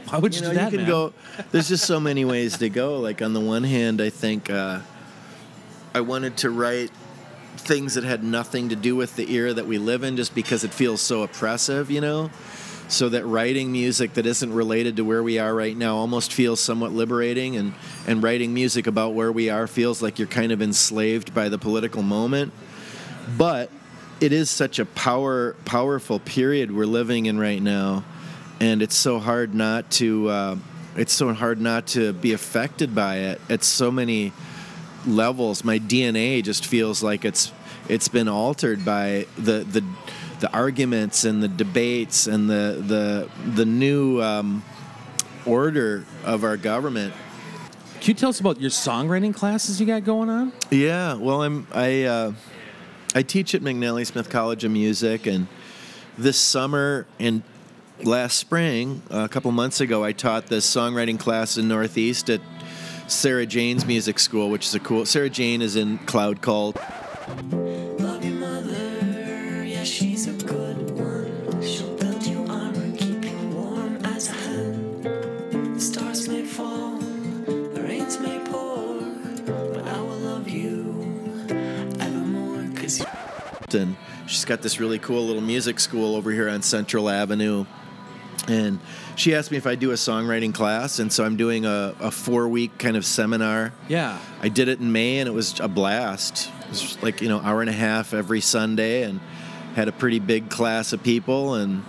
why 0.08 0.18
would 0.18 0.34
you, 0.34 0.40
you 0.40 0.46
know, 0.46 0.50
do 0.50 0.56
that, 0.56 0.72
you 0.72 0.78
can 0.78 0.87
man? 0.87 0.88
go. 0.88 1.12
There's 1.50 1.68
just 1.68 1.87
so 1.87 2.00
many 2.00 2.24
ways 2.24 2.58
to 2.58 2.68
go. 2.68 2.98
Like 2.98 3.22
on 3.22 3.32
the 3.32 3.40
one 3.40 3.64
hand, 3.64 4.00
I 4.00 4.11
think 4.11 4.50
uh, 4.50 4.80
I 5.94 6.00
wanted 6.00 6.37
to 6.38 6.50
write 6.50 6.90
things 7.56 7.94
that 7.94 8.04
had 8.04 8.22
nothing 8.22 8.68
to 8.70 8.76
do 8.76 8.96
with 8.96 9.16
the 9.16 9.32
era 9.32 9.52
that 9.54 9.66
we 9.66 9.78
live 9.78 10.02
in, 10.02 10.16
just 10.16 10.34
because 10.34 10.64
it 10.64 10.72
feels 10.72 11.00
so 11.00 11.22
oppressive, 11.22 11.90
you 11.90 12.00
know. 12.00 12.30
So 12.88 13.11
that 13.11 13.27
writing 13.27 13.70
music 13.70 14.14
that 14.14 14.24
isn't 14.24 14.53
related 14.53 14.96
to 14.96 15.05
where 15.05 15.22
we 15.22 15.38
are 15.38 15.55
right 15.55 15.77
now 15.77 15.96
almost 15.96 16.33
feels 16.33 16.59
somewhat 16.59 16.92
liberating, 16.92 17.57
and 17.57 17.74
and 18.07 18.22
writing 18.22 18.55
music 18.55 18.87
about 18.87 19.14
where 19.14 19.31
we 19.31 19.51
are 19.51 19.66
feels 19.66 20.01
like 20.03 20.18
you're 20.18 20.29
kind 20.29 20.53
of 20.53 20.62
enslaved 20.62 21.35
by 21.35 21.48
the 21.48 21.59
political 21.59 22.03
moment. 22.03 22.53
But 23.37 23.70
it 24.20 24.33
is 24.33 24.51
such 24.51 24.79
a 24.79 24.85
power 24.85 25.55
powerful 25.64 26.18
period 26.18 26.74
we're 26.74 26.87
living 26.87 27.27
in 27.27 27.38
right 27.38 27.62
now 27.62 28.05
and 28.61 28.83
it's 28.83 28.96
so 28.96 29.18
hard 29.18 29.55
not 29.55 29.90
to 29.90 30.29
uh, 30.29 30.57
it's 30.96 31.12
so 31.12 31.33
hard 31.33 31.61
not 31.61 31.87
to 31.87 32.12
be 32.12 32.33
affected 32.33 32.94
by 32.94 33.16
it 33.16 33.40
at 33.48 33.62
so 33.62 33.90
many 33.90 34.33
levels 35.07 35.64
my 35.64 35.79
dna 35.79 36.42
just 36.42 36.66
feels 36.66 37.03
like 37.03 37.24
it's 37.24 37.53
it's 37.88 38.09
been 38.09 38.29
altered 38.29 38.85
by 38.85 39.27
the 39.37 39.64
the 39.70 39.85
the 40.40 40.53
arguments 40.53 41.24
and 41.24 41.42
the 41.42 41.48
debates 41.48 42.27
and 42.27 42.48
the 42.48 42.83
the 42.87 43.51
the 43.55 43.64
new 43.64 44.20
um, 44.22 44.62
order 45.46 46.05
of 46.24 46.44
our 46.44 46.57
government 46.57 47.12
Can 48.01 48.11
you 48.11 48.14
tell 48.14 48.29
us 48.29 48.38
about 48.38 48.61
your 48.61 48.70
songwriting 48.70 49.35
classes 49.35 49.81
you 49.81 49.87
got 49.87 50.05
going 50.05 50.29
on? 50.29 50.53
Yeah, 50.70 51.14
well, 51.14 51.42
I'm 51.42 51.66
I 51.72 52.05
uh, 52.05 52.33
I 53.14 53.22
teach 53.22 53.55
at 53.55 53.62
McNally 53.62 54.07
Smith 54.07 54.31
College 54.31 54.64
of 54.64 54.70
Music, 54.70 55.27
and 55.27 55.48
this 56.16 56.38
summer 56.38 57.07
and 57.18 57.42
last 58.05 58.38
spring, 58.38 59.03
a 59.11 59.29
couple 59.29 59.51
months 59.51 59.81
ago, 59.81 60.05
I 60.05 60.12
taught 60.12 60.46
this 60.46 60.72
songwriting 60.72 61.18
class 61.18 61.57
in 61.57 61.66
Northeast 61.66 62.31
at 62.31 62.40
Sarah 63.09 63.46
Jane's 63.46 63.87
Music 63.87 64.18
School, 64.18 64.51
which 64.51 64.66
is 64.66 64.74
a 64.74 64.81
cool. 64.81 65.05
Sarah 65.07 65.31
Jane 65.31 65.62
is 65.62 65.74
in 65.74 65.98
Cloud 65.98 66.40
Cult. 66.40 66.77
And 83.74 83.96
she's 84.26 84.44
got 84.44 84.62
this 84.62 84.81
really 84.81 84.98
cool 84.98 85.24
little 85.26 85.42
music 85.42 85.81
school 85.81 86.14
over 86.14 86.31
here 86.31 86.48
on 86.48 86.62
Central 86.62 87.09
Avenue. 87.09 87.64
And 88.46 88.81
she 89.16 89.35
asked 89.35 89.50
me 89.50 89.57
if 89.57 89.66
I'd 89.66 89.81
do 89.81 89.90
a 89.90 89.94
songwriting 89.94 90.54
class, 90.54 91.00
and 91.00 91.12
so 91.12 91.24
I'm 91.24 91.37
doing 91.37 91.66
a, 91.66 91.94
a 92.00 92.11
four 92.11 92.48
week 92.48 92.78
kind 92.78 92.96
of 92.96 93.04
seminar. 93.04 93.72
Yeah. 93.88 94.18
I 94.40 94.48
did 94.48 94.68
it 94.68 94.81
in 94.81 94.92
May, 94.92 95.18
and 95.18 95.28
it 95.28 95.33
was 95.33 95.61
a 95.61 95.68
blast. 95.68 96.50
It 96.62 96.68
was 96.70 97.02
like 97.02 97.20
you 97.20 97.28
know 97.28 97.40
hour 97.40 97.61
and 97.61 97.68
a 97.68 97.74
half 97.74 98.14
every 98.14 98.40
Sunday, 98.40 99.02
and 99.02 99.20
had 99.74 99.88
a 99.88 99.92
pretty 99.92 100.18
big 100.18 100.48
class 100.50 100.92
of 100.92 101.02
people, 101.02 101.54
and 101.54 101.85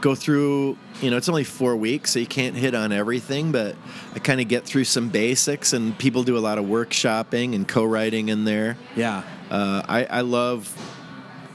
go 0.00 0.14
through. 0.14 0.76
You 1.00 1.10
know, 1.10 1.16
it's 1.18 1.28
only 1.28 1.44
four 1.44 1.76
weeks, 1.76 2.10
so 2.10 2.18
you 2.18 2.26
can't 2.26 2.56
hit 2.56 2.74
on 2.74 2.90
everything, 2.90 3.52
but 3.52 3.76
I 4.14 4.18
kind 4.18 4.40
of 4.40 4.48
get 4.48 4.64
through 4.64 4.84
some 4.84 5.08
basics, 5.08 5.72
and 5.72 5.96
people 5.98 6.24
do 6.24 6.36
a 6.36 6.40
lot 6.40 6.58
of 6.58 6.64
workshopping 6.64 7.54
and 7.54 7.68
co-writing 7.68 8.28
in 8.28 8.44
there. 8.44 8.76
Yeah. 8.96 9.22
Uh, 9.50 9.82
I, 9.86 10.04
I 10.04 10.20
love 10.22 10.95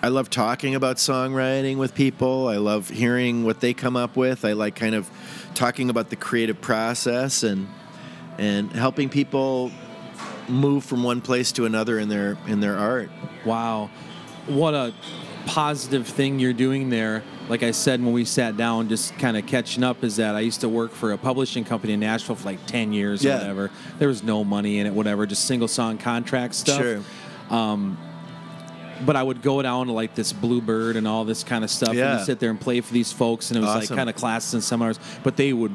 I 0.03 0.07
love 0.07 0.29
talking 0.29 0.73
about 0.75 0.97
songwriting 0.97 1.77
with 1.77 1.93
people. 1.93 2.47
I 2.47 2.57
love 2.57 2.89
hearing 2.89 3.43
what 3.45 3.59
they 3.59 3.73
come 3.73 3.95
up 3.95 4.15
with. 4.15 4.43
I 4.45 4.53
like 4.53 4.75
kind 4.75 4.95
of 4.95 5.09
talking 5.53 5.89
about 5.89 6.09
the 6.09 6.15
creative 6.15 6.59
process 6.61 7.43
and 7.43 7.67
and 8.37 8.71
helping 8.71 9.09
people 9.09 9.71
move 10.47 10.83
from 10.83 11.03
one 11.03 11.21
place 11.21 11.51
to 11.53 11.65
another 11.65 11.99
in 11.99 12.09
their 12.09 12.37
in 12.47 12.59
their 12.61 12.77
art. 12.77 13.11
Wow. 13.45 13.91
What 14.47 14.73
a 14.73 14.93
positive 15.45 16.07
thing 16.07 16.39
you're 16.39 16.53
doing 16.53 16.89
there. 16.89 17.23
Like 17.47 17.61
I 17.61 17.71
said 17.71 18.03
when 18.03 18.13
we 18.13 18.25
sat 18.25 18.57
down, 18.57 18.89
just 18.89 19.17
kind 19.19 19.37
of 19.37 19.45
catching 19.45 19.83
up, 19.83 20.03
is 20.03 20.15
that 20.15 20.35
I 20.35 20.39
used 20.39 20.61
to 20.61 20.69
work 20.69 20.93
for 20.93 21.11
a 21.11 21.17
publishing 21.17 21.63
company 21.63 21.93
in 21.93 21.99
Nashville 21.99 22.35
for 22.35 22.45
like 22.45 22.65
10 22.65 22.93
years 22.93 23.23
Yeah. 23.23 23.35
or 23.35 23.37
whatever. 23.39 23.71
There 23.99 24.07
was 24.07 24.23
no 24.23 24.43
money 24.43 24.79
in 24.79 24.87
it, 24.87 24.93
whatever, 24.93 25.25
just 25.27 25.45
single 25.45 25.67
song 25.67 25.97
contract 25.97 26.55
stuff. 26.55 26.81
Sure. 26.81 27.01
Um, 27.49 27.97
But 29.05 29.15
I 29.15 29.23
would 29.23 29.41
go 29.41 29.61
down 29.61 29.87
to 29.87 29.93
like 29.93 30.15
this 30.15 30.31
Bluebird 30.33 30.95
and 30.95 31.07
all 31.07 31.25
this 31.25 31.43
kind 31.43 31.63
of 31.63 31.69
stuff 31.69 31.89
and 31.89 31.97
Yeah. 31.97 32.19
you 32.19 32.25
sit 32.25 32.39
there 32.39 32.49
and 32.49 32.59
play 32.59 32.81
for 32.81 32.93
these 32.93 33.11
folks. 33.11 33.49
And 33.51 33.57
it 33.57 33.61
was 33.61 33.89
like 33.89 33.97
kind 33.97 34.09
of 34.09 34.15
classes 34.15 34.53
and 34.53 34.63
seminars. 34.63 34.99
But 35.23 35.37
they 35.37 35.53
would 35.53 35.71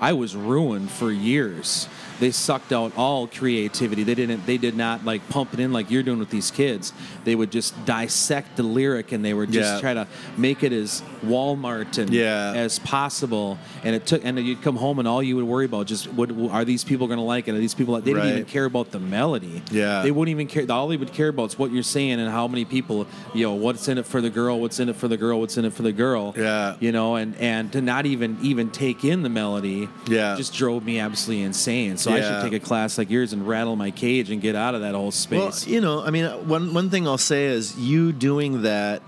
I 0.00 0.12
was 0.14 0.34
ruined 0.34 0.90
for 0.90 1.10
years. 1.12 1.88
They 2.20 2.30
sucked 2.32 2.70
out 2.70 2.92
all 2.98 3.26
creativity. 3.26 4.02
They 4.02 4.14
didn't. 4.14 4.44
They 4.44 4.58
did 4.58 4.76
not 4.76 5.06
like 5.06 5.26
pump 5.30 5.54
it 5.54 5.60
in 5.60 5.72
like 5.72 5.90
you're 5.90 6.02
doing 6.02 6.18
with 6.18 6.28
these 6.28 6.50
kids. 6.50 6.92
They 7.24 7.34
would 7.34 7.50
just 7.50 7.72
dissect 7.86 8.56
the 8.56 8.62
lyric 8.62 9.12
and 9.12 9.24
they 9.24 9.32
would 9.32 9.50
just 9.50 9.74
Yeah. 9.76 9.80
try 9.80 9.94
to 9.94 10.06
make 10.36 10.62
it 10.62 10.70
as 10.70 11.02
Walmart 11.24 11.96
and 11.96 12.10
Yeah. 12.12 12.52
as 12.54 12.78
possible. 12.78 13.58
And 13.84 13.94
it 13.96 14.04
took. 14.04 14.22
And 14.22 14.38
you'd 14.38 14.60
come 14.60 14.76
home 14.76 14.98
and 14.98 15.08
all 15.08 15.22
you 15.22 15.36
would 15.36 15.46
worry 15.46 15.64
about 15.64 15.86
just 15.86 16.12
what 16.12 16.30
are 16.50 16.64
these 16.66 16.84
people 16.84 17.06
going 17.06 17.18
to 17.18 17.24
like 17.24 17.48
it? 17.48 17.54
Are 17.54 17.58
these 17.58 17.72
people? 17.74 17.94
They 17.94 18.10
didn't 18.12 18.18
Right. 18.22 18.32
even 18.32 18.44
care 18.44 18.66
about 18.66 18.90
the 18.90 19.00
melody. 19.00 19.62
Yeah. 19.70 20.02
They 20.02 20.10
wouldn't 20.10 20.30
even 20.34 20.46
care. 20.46 20.66
All 20.70 20.88
they 20.88 20.98
would 20.98 21.14
care 21.14 21.28
about 21.28 21.52
is 21.52 21.58
what 21.58 21.72
you're 21.72 21.82
saying 21.82 22.20
and 22.20 22.30
how 22.30 22.46
many 22.48 22.66
people. 22.66 23.06
You 23.32 23.44
know 23.46 23.54
what's 23.54 23.88
in 23.88 23.96
it 23.96 24.04
for 24.04 24.20
the 24.20 24.28
girl. 24.30 24.60
What's 24.60 24.78
in 24.78 24.90
it 24.90 24.96
for 24.96 25.08
the 25.08 25.16
girl. 25.16 25.40
What's 25.40 25.56
in 25.56 25.64
it 25.64 25.72
for 25.72 25.82
the 25.82 25.92
girl. 25.92 26.34
Yeah. 26.36 26.74
You 26.80 26.92
know, 26.92 27.16
and 27.16 27.34
and 27.40 27.72
to 27.72 27.80
not 27.80 28.04
even 28.04 28.36
even 28.42 28.68
take 28.68 29.06
in 29.06 29.22
the 29.22 29.30
melody. 29.30 29.88
Yeah. 30.08 30.34
Just 30.36 30.54
drove 30.54 30.84
me 30.84 30.98
absolutely 30.98 31.44
insane. 31.44 31.96
So 31.96 32.10
I 32.12 32.20
should 32.20 32.42
take 32.42 32.62
a 32.62 32.64
class 32.64 32.98
like 32.98 33.10
yours 33.10 33.32
and 33.32 33.46
rattle 33.46 33.76
my 33.76 33.90
cage 33.90 34.30
and 34.30 34.40
get 34.40 34.56
out 34.56 34.74
of 34.74 34.80
that 34.80 34.94
whole 34.94 35.10
space. 35.10 35.66
Well, 35.66 35.74
you 35.74 35.80
know, 35.80 36.02
I 36.02 36.10
mean, 36.10 36.24
uh, 36.24 36.38
one 36.38 36.72
one 36.74 36.90
thing 36.90 37.06
I'll 37.06 37.18
say 37.18 37.46
is 37.46 37.78
you 37.78 38.12
doing 38.12 38.62
that 38.62 39.02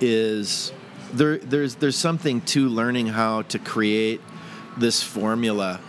is 0.00 0.72
there. 1.12 1.38
There's 1.38 1.76
there's 1.76 1.96
something 1.96 2.40
to 2.42 2.68
learning 2.68 3.06
how 3.06 3.42
to 3.42 3.58
create 3.58 4.20
this 4.76 5.02
formula. 5.02 5.80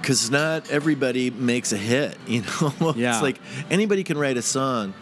Because 0.00 0.30
not 0.30 0.70
everybody 0.70 1.30
makes 1.30 1.72
a 1.72 1.76
hit, 1.76 2.16
you 2.26 2.42
know. 2.42 2.94
Yeah. 2.96 3.12
it's 3.12 3.22
like 3.22 3.38
anybody 3.70 4.02
can 4.02 4.16
write 4.16 4.38
a 4.38 4.42
song, 4.42 4.94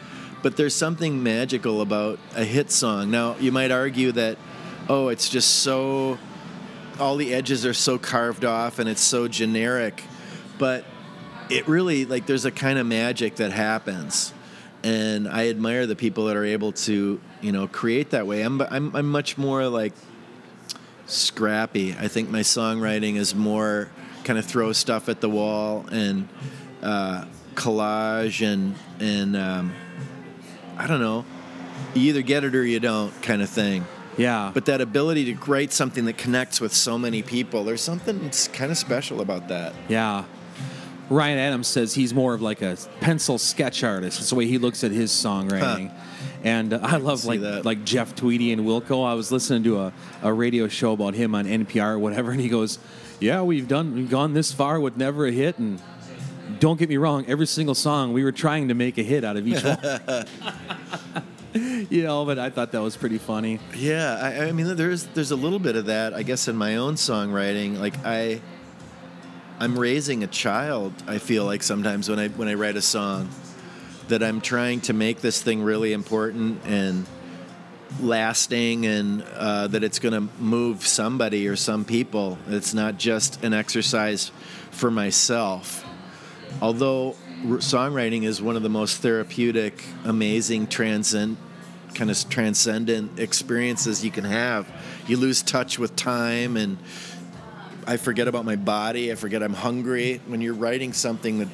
but 0.42 0.56
there's 0.56 0.74
something 0.74 1.22
magical 1.22 1.80
about 1.82 2.18
a 2.34 2.44
hit 2.44 2.72
song. 2.72 3.10
Now 3.10 3.36
you 3.38 3.52
might 3.52 3.70
argue 3.70 4.10
that, 4.12 4.38
oh, 4.88 5.08
it's 5.08 5.28
just 5.28 5.60
so, 5.62 6.18
all 6.98 7.16
the 7.16 7.32
edges 7.34 7.64
are 7.64 7.74
so 7.74 7.98
carved 7.98 8.44
off 8.44 8.78
and 8.78 8.88
it's 8.88 9.00
so 9.00 9.28
generic, 9.28 10.02
but 10.58 10.84
it 11.50 11.66
really 11.68 12.04
like 12.04 12.26
there's 12.26 12.44
a 12.44 12.50
kind 12.50 12.78
of 12.78 12.86
magic 12.86 13.36
that 13.36 13.52
happens. 13.52 14.32
And 14.84 15.28
i 15.28 15.48
admire 15.48 15.86
the 15.86 15.96
people 15.96 16.26
that 16.26 16.36
are 16.36 16.44
able 16.44 16.70
to 16.72 17.20
you 17.40 17.52
know 17.52 17.66
create 17.66 18.10
that 18.10 18.26
way. 18.26 18.42
I'm 18.42 18.60
i'm, 18.62 18.94
I'm 18.94 19.10
much 19.10 19.38
more 19.38 19.66
like 19.68 19.92
scrappy. 21.06 21.96
I 21.98 22.08
think 22.08 22.30
my 22.30 22.40
songwriting 22.40 23.16
is 23.16 23.34
more 23.34 23.88
kind 24.24 24.38
of 24.38 24.44
throw 24.44 24.72
stuff 24.72 25.08
at 25.08 25.20
the 25.20 25.28
wall 25.28 25.86
and 25.90 26.28
uh, 26.82 27.24
collage 27.54 28.46
and 28.46 28.74
and 29.00 29.36
um, 29.36 29.72
i 30.76 30.86
don't 30.86 31.00
know. 31.00 31.24
You 31.94 32.10
either 32.10 32.22
get 32.22 32.44
it 32.44 32.54
or 32.54 32.64
you 32.64 32.80
don't 32.80 33.10
kind 33.22 33.42
of 33.42 33.48
thing 33.48 33.84
yeah. 34.18 34.50
but 34.52 34.66
that 34.66 34.80
ability 34.80 35.32
to 35.32 35.50
write 35.50 35.72
something 35.72 36.04
that 36.04 36.18
connects 36.18 36.60
with 36.60 36.74
so 36.74 36.98
many 36.98 37.22
people 37.22 37.64
there's 37.64 37.80
something 37.80 38.30
kind 38.52 38.70
of 38.70 38.76
special 38.76 39.20
about 39.20 39.48
that 39.48 39.72
Yeah. 39.88 40.24
Ryan 41.10 41.38
Adams 41.38 41.68
says 41.68 41.94
he's 41.94 42.12
more 42.12 42.34
of 42.34 42.42
like 42.42 42.60
a 42.60 42.76
pencil 43.00 43.38
sketch 43.38 43.82
artist. 43.82 44.20
It's 44.20 44.28
the 44.28 44.36
way 44.36 44.46
he 44.46 44.58
looks 44.58 44.84
at 44.84 44.90
his 44.90 45.10
songwriting. 45.10 45.90
And 46.44 46.74
uh, 46.74 46.80
I 46.82 46.96
love 46.98 47.24
like 47.24 47.40
that. 47.40 47.64
like 47.64 47.82
Jeff 47.82 48.14
Tweedy 48.14 48.52
and 48.52 48.66
Wilco. 48.66 49.06
I 49.08 49.14
was 49.14 49.32
listening 49.32 49.62
to 49.64 49.80
a, 49.80 49.92
a 50.22 50.30
radio 50.30 50.68
show 50.68 50.92
about 50.92 51.14
him 51.14 51.34
on 51.34 51.46
NPR 51.46 51.92
or 51.94 51.98
whatever, 51.98 52.30
and 52.30 52.40
he 52.42 52.50
goes, 52.50 52.78
"Yeah, 53.20 53.40
we've 53.40 53.66
done 53.66 53.94
we've 53.94 54.10
gone 54.10 54.34
this 54.34 54.52
far 54.52 54.78
with 54.80 54.98
never 54.98 55.26
a 55.26 55.32
hit, 55.32 55.58
and 55.58 55.80
don't 56.60 56.78
get 56.78 56.90
me 56.90 56.98
wrong, 56.98 57.24
every 57.26 57.46
single 57.46 57.74
song 57.74 58.12
we 58.12 58.22
were 58.22 58.30
trying 58.30 58.68
to 58.68 58.74
make 58.74 58.98
a 58.98 59.02
hit 59.02 59.24
out 59.24 59.38
of 59.38 59.48
each 59.48 59.64
one." 59.64 59.78
you 61.90 62.02
know, 62.02 62.24
but 62.24 62.38
I 62.38 62.50
thought 62.50 62.72
that 62.72 62.82
was 62.82 62.96
pretty 62.96 63.18
funny. 63.18 63.60
Yeah, 63.74 64.18
I, 64.20 64.48
I 64.48 64.52
mean, 64.52 64.76
there's 64.76 65.04
there's 65.06 65.30
a 65.30 65.36
little 65.36 65.58
bit 65.58 65.76
of 65.76 65.86
that, 65.86 66.14
I 66.14 66.22
guess, 66.22 66.48
in 66.48 66.56
my 66.56 66.76
own 66.76 66.94
songwriting. 66.94 67.78
Like 67.78 67.94
I, 68.04 68.40
I'm 69.58 69.78
raising 69.78 70.22
a 70.22 70.26
child. 70.26 70.92
I 71.06 71.18
feel 71.18 71.44
like 71.44 71.62
sometimes 71.62 72.08
when 72.08 72.18
I 72.18 72.28
when 72.28 72.48
I 72.48 72.54
write 72.54 72.76
a 72.76 72.82
song, 72.82 73.30
that 74.08 74.22
I'm 74.22 74.40
trying 74.40 74.80
to 74.82 74.92
make 74.92 75.20
this 75.20 75.42
thing 75.42 75.62
really 75.62 75.92
important 75.92 76.60
and 76.66 77.06
lasting, 78.00 78.84
and 78.84 79.22
uh, 79.34 79.68
that 79.68 79.82
it's 79.82 79.98
going 79.98 80.14
to 80.14 80.32
move 80.42 80.86
somebody 80.86 81.48
or 81.48 81.56
some 81.56 81.84
people. 81.84 82.38
It's 82.48 82.74
not 82.74 82.98
just 82.98 83.42
an 83.42 83.54
exercise 83.54 84.30
for 84.70 84.90
myself. 84.90 85.86
Although 86.60 87.16
songwriting 87.44 88.24
is 88.24 88.42
one 88.42 88.56
of 88.56 88.62
the 88.62 88.68
most 88.68 88.98
therapeutic, 88.98 89.82
amazing, 90.04 90.66
transcend 90.66 91.38
kind 91.94 92.10
of 92.10 92.28
transcendent 92.28 93.18
experiences 93.18 94.04
you 94.04 94.10
can 94.10 94.24
have. 94.24 94.68
You 95.06 95.16
lose 95.16 95.42
touch 95.42 95.78
with 95.78 95.96
time 95.96 96.56
and 96.56 96.78
I 97.86 97.96
forget 97.96 98.28
about 98.28 98.44
my 98.44 98.56
body. 98.56 99.10
I 99.10 99.14
forget 99.14 99.42
I'm 99.42 99.54
hungry. 99.54 100.20
When 100.26 100.40
you're 100.40 100.54
writing 100.54 100.92
something 100.92 101.38
that 101.38 101.48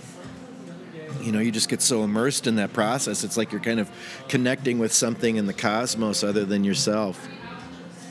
you 1.20 1.33
know, 1.33 1.38
you 1.38 1.51
just 1.51 1.68
get 1.68 1.81
so 1.81 2.05
immersed 2.05 2.47
in 2.47 2.57
that 2.57 2.73
process. 2.73 3.25
It's 3.25 3.37
like 3.37 3.51
you're 3.51 3.61
kind 3.61 3.81
of 3.81 3.90
connecting 4.29 4.79
with 4.79 4.92
something 4.92 5.37
in 5.37 5.47
the 5.47 5.55
cosmos 5.55 6.23
other 6.23 6.44
than 6.44 6.64
yourself. 6.64 7.27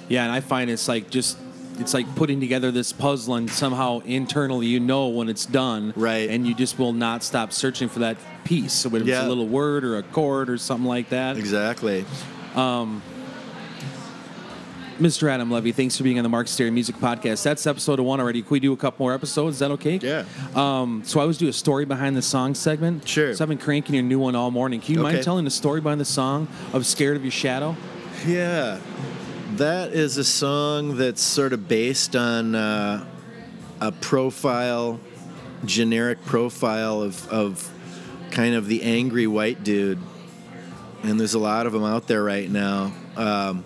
Yeah, 0.09 0.23
and 0.23 0.31
I 0.31 0.39
find 0.39 0.69
it's 0.69 0.87
like 0.87 1.09
just 1.09 1.37
it's 1.79 1.93
like 1.93 2.13
putting 2.15 2.39
together 2.39 2.71
this 2.71 2.91
puzzle 2.91 3.35
and 3.35 3.49
somehow 3.49 3.99
internally 3.99 4.67
you 4.67 4.79
know 4.79 5.07
when 5.07 5.29
it's 5.29 5.45
done. 5.45 5.93
Right. 5.95 6.29
And 6.29 6.47
you 6.47 6.53
just 6.53 6.79
will 6.79 6.93
not 6.93 7.23
stop 7.23 7.51
searching 7.51 7.89
for 7.89 7.99
that 7.99 8.17
piece. 8.43 8.73
So 8.73 8.89
whether 8.89 9.05
it's 9.05 9.17
a 9.17 9.27
little 9.27 9.47
word 9.47 9.83
or 9.83 9.97
a 9.97 10.03
chord 10.03 10.49
or 10.49 10.57
something 10.57 10.87
like 10.87 11.09
that. 11.09 11.37
Exactly. 11.37 12.05
Mr. 14.99 15.27
Adam 15.27 15.49
Levy, 15.49 15.71
thanks 15.71 15.97
for 15.97 16.03
being 16.03 16.19
on 16.19 16.23
the 16.23 16.29
Mark 16.29 16.47
Stary 16.47 16.69
Music 16.69 16.95
Podcast. 16.95 17.43
That's 17.43 17.65
episode 17.65 17.99
one 17.99 18.19
already. 18.19 18.41
Can 18.41 18.51
we 18.51 18.59
do 18.59 18.73
a 18.73 18.77
couple 18.77 19.03
more 19.03 19.13
episodes? 19.13 19.55
Is 19.55 19.59
that 19.59 19.71
okay? 19.71 19.99
Yeah. 20.01 20.25
Um, 20.55 21.01
so 21.03 21.19
I 21.19 21.23
always 21.23 21.37
do 21.37 21.47
a 21.49 21.53
story 21.53 21.83
behind 21.83 22.15
the 22.15 22.21
song 22.21 22.53
segment. 22.53 23.07
Sure. 23.07 23.33
So 23.33 23.43
I've 23.43 23.49
been 23.49 23.57
cranking 23.57 23.95
your 23.95 24.03
new 24.03 24.19
one 24.19 24.35
all 24.35 24.51
morning. 24.51 24.79
Can 24.79 24.93
you 24.95 25.01
mind 25.01 25.23
telling 25.23 25.45
the 25.45 25.51
story 25.51 25.81
behind 25.81 25.99
the 25.99 26.05
song 26.05 26.47
of 26.73 26.85
Scared 26.85 27.17
of 27.17 27.23
Your 27.23 27.31
Shadow? 27.31 27.75
Yeah, 28.25 28.79
that 29.57 29.93
is 29.93 30.17
a 30.17 30.23
song 30.23 30.97
that's 30.97 31.21
sort 31.21 31.53
of 31.53 31.67
based 31.67 32.15
on 32.15 32.55
uh, 32.55 33.05
a 33.79 33.91
profile, 33.91 34.99
generic 35.65 36.23
profile 36.25 37.01
of, 37.01 37.27
of 37.29 37.71
kind 38.31 38.55
of 38.55 38.67
the 38.67 38.81
angry 38.81 39.27
white 39.27 39.63
dude. 39.63 39.99
And 41.03 41.19
there's 41.19 41.35
a 41.35 41.39
lot 41.39 41.67
of 41.67 41.73
them 41.73 41.83
out 41.83 42.07
there 42.07 42.23
right 42.23 42.49
now. 42.49 42.93
Um, 43.15 43.63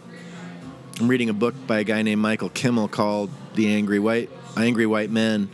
I'm 1.00 1.08
reading 1.08 1.30
a 1.30 1.34
book 1.34 1.56
by 1.68 1.80
a 1.80 1.84
guy 1.84 2.02
named 2.02 2.22
Michael 2.22 2.50
Kimmel 2.50 2.88
called 2.88 3.30
"The 3.54 3.72
Angry 3.74 4.00
White 4.00 4.30
Angry 4.58 4.88
White 4.88 5.12
Men," 5.12 5.48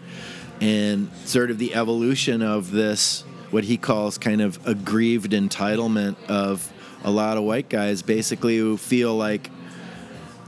and 0.62 1.12
sort 1.26 1.52
of 1.52 1.60
the 1.60 1.76
evolution 1.76 2.42
of 2.42 2.72
this, 2.72 3.24
what 3.52 3.66
he 3.66 3.78
calls 3.78 4.18
kind 4.18 4.42
of 4.42 4.66
aggrieved 4.66 5.34
entitlement 5.34 6.16
of 6.28 6.72
a 7.04 7.12
lot 7.12 7.38
of 7.38 7.44
white 7.44 7.68
guys, 7.68 8.02
basically 8.02 8.58
who 8.58 8.78
feel 8.78 9.16
like 9.16 9.50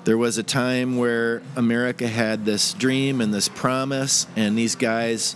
there 0.05 0.17
was 0.17 0.37
a 0.37 0.43
time 0.43 0.97
where 0.97 1.41
America 1.55 2.07
had 2.07 2.45
this 2.45 2.73
dream 2.73 3.21
and 3.21 3.33
this 3.33 3.49
promise, 3.49 4.27
and 4.35 4.55
these 4.55 4.75
guys 4.75 5.35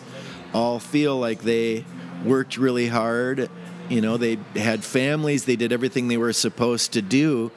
all 0.53 0.79
feel 0.79 1.17
like 1.17 1.41
they 1.41 1.84
worked 2.23 2.55
really 2.58 2.88
hard. 2.88 3.49
You 3.89 4.01
know, 4.01 4.17
they 4.17 4.38
had 4.55 4.84
families, 4.84 5.45
they 5.45 5.55
did 5.55 5.71
everything 5.73 6.08
they 6.08 6.17
were 6.17 6.34
supposed 6.34 6.93
to 6.93 7.01
do, 7.01 7.51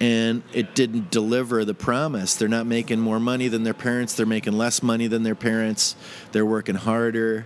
and 0.00 0.42
it 0.54 0.74
didn't 0.74 1.10
deliver 1.10 1.66
the 1.66 1.74
promise. 1.74 2.34
They're 2.34 2.48
not 2.48 2.66
making 2.66 2.98
more 2.98 3.20
money 3.20 3.48
than 3.48 3.62
their 3.62 3.74
parents, 3.74 4.14
they're 4.14 4.24
making 4.24 4.54
less 4.54 4.82
money 4.82 5.06
than 5.06 5.22
their 5.22 5.34
parents, 5.34 5.96
they're 6.32 6.46
working 6.46 6.76
harder. 6.76 7.44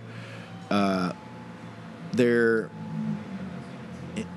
Uh, 0.71 1.11
they're, 2.13 2.69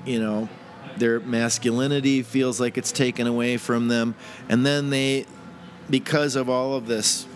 you 0.05 0.19
know, 0.19 0.49
their 0.97 1.19
masculinity 1.19 2.21
feels 2.21 2.59
like 2.59 2.77
it's 2.77 2.91
taken 2.91 3.27
away 3.27 3.57
from 3.57 3.87
them. 3.87 4.15
And 4.49 4.65
then 4.65 4.89
they, 4.89 5.25
because 5.89 6.35
of 6.35 6.49
all 6.49 6.75
of 6.75 6.87
this 6.87 7.27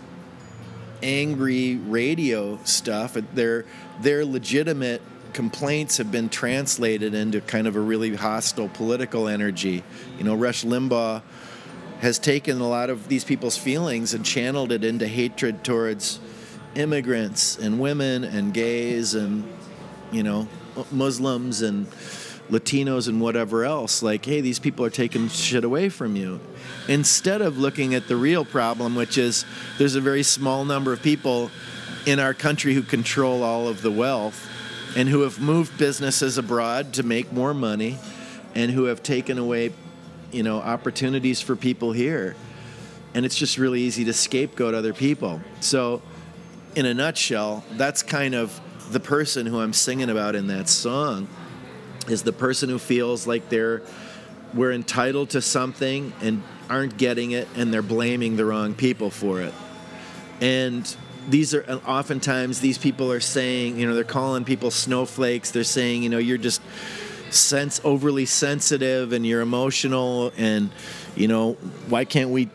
angry 1.01 1.75
radio 1.75 2.59
stuff, 2.63 3.13
their, 3.33 3.65
their 4.01 4.25
legitimate 4.25 5.01
complaints 5.33 5.97
have 5.97 6.11
been 6.11 6.29
translated 6.29 7.13
into 7.13 7.41
kind 7.41 7.67
of 7.67 7.75
a 7.75 7.79
really 7.79 8.15
hostile 8.15 8.69
political 8.69 9.27
energy. 9.27 9.83
You 10.17 10.23
know, 10.23 10.35
Rush 10.35 10.63
Limbaugh 10.63 11.21
has 11.99 12.19
taken 12.19 12.59
a 12.61 12.67
lot 12.67 12.89
of 12.89 13.07
these 13.07 13.23
people's 13.23 13.57
feelings 13.57 14.13
and 14.13 14.25
channeled 14.25 14.71
it 14.71 14.83
into 14.83 15.07
hatred 15.07 15.63
towards 15.63 16.19
immigrants 16.75 17.57
and 17.57 17.79
women 17.79 18.23
and 18.23 18.53
gays 18.53 19.15
and 19.15 19.43
you 20.11 20.21
know 20.21 20.47
Muslims 20.91 21.63
and 21.63 21.87
Latinos 22.49 23.07
and 23.07 23.19
whatever 23.19 23.65
else. 23.65 24.01
Like, 24.01 24.25
hey, 24.25 24.41
these 24.41 24.59
people 24.59 24.85
are 24.85 24.89
taking 24.89 25.27
shit 25.29 25.63
away 25.63 25.89
from 25.89 26.15
you. 26.15 26.39
Instead 26.87 27.41
of 27.41 27.57
looking 27.57 27.93
at 27.93 28.07
the 28.07 28.15
real 28.15 28.45
problem, 28.45 28.95
which 28.95 29.17
is 29.17 29.45
there's 29.77 29.95
a 29.95 30.01
very 30.01 30.23
small 30.23 30.65
number 30.65 30.93
of 30.93 31.01
people 31.01 31.51
in 32.05 32.19
our 32.19 32.33
country 32.33 32.73
who 32.73 32.81
control 32.81 33.43
all 33.43 33.67
of 33.67 33.81
the 33.81 33.91
wealth 33.91 34.49
and 34.95 35.09
who 35.09 35.21
have 35.21 35.39
moved 35.39 35.77
businesses 35.77 36.37
abroad 36.37 36.93
to 36.93 37.03
make 37.03 37.31
more 37.33 37.53
money 37.53 37.97
and 38.55 38.71
who 38.71 38.85
have 38.85 39.03
taken 39.03 39.37
away, 39.37 39.73
you 40.31 40.41
know, 40.41 40.57
opportunities 40.57 41.41
for 41.41 41.55
people 41.55 41.91
here. 41.91 42.35
And 43.13 43.25
it's 43.25 43.35
just 43.35 43.57
really 43.57 43.81
easy 43.81 44.05
to 44.05 44.13
scapegoat 44.13 44.73
other 44.73 44.93
people. 44.93 45.41
So 45.59 46.01
in 46.75 46.85
a 46.85 46.93
nutshell, 46.93 47.65
that's 47.73 48.03
kind 48.03 48.35
of 48.35 48.59
the 48.91 48.99
person 48.99 49.45
who 49.45 49.59
I'm 49.59 49.73
singing 49.73 50.09
about 50.09 50.35
in 50.35 50.47
that 50.47 50.69
song 50.69 51.27
is 52.09 52.23
the 52.23 52.33
person 52.33 52.69
who 52.69 52.79
feels 52.79 53.27
like 53.27 53.49
they're 53.49 53.81
we're 54.53 54.71
entitled 54.71 55.31
to 55.31 55.41
something 55.41 56.13
and 56.21 56.41
aren't 56.69 56.97
getting 56.97 57.31
it 57.31 57.47
and 57.55 57.73
they're 57.73 57.81
blaming 57.81 58.37
the 58.37 58.45
wrong 58.45 58.73
people 58.73 59.09
for 59.09 59.41
it. 59.41 59.53
And 60.39 60.95
these 61.27 61.53
are 61.53 61.63
oftentimes 61.85 62.61
these 62.61 62.77
people 62.77 63.11
are 63.11 63.19
saying, 63.19 63.77
you 63.77 63.85
know, 63.87 63.93
they're 63.93 64.03
calling 64.05 64.45
people 64.45 64.71
snowflakes. 64.71 65.51
They're 65.51 65.65
saying, 65.65 66.03
you 66.03 66.09
know, 66.09 66.17
you're 66.17 66.37
just 66.37 66.61
sense 67.29 67.81
overly 67.83 68.25
sensitive 68.25 69.11
and 69.11 69.25
you're 69.25 69.41
emotional 69.41 70.31
and 70.37 70.69
you 71.15 71.27
know, 71.27 71.53
why 71.89 72.05
can't 72.05 72.29
we 72.29 72.49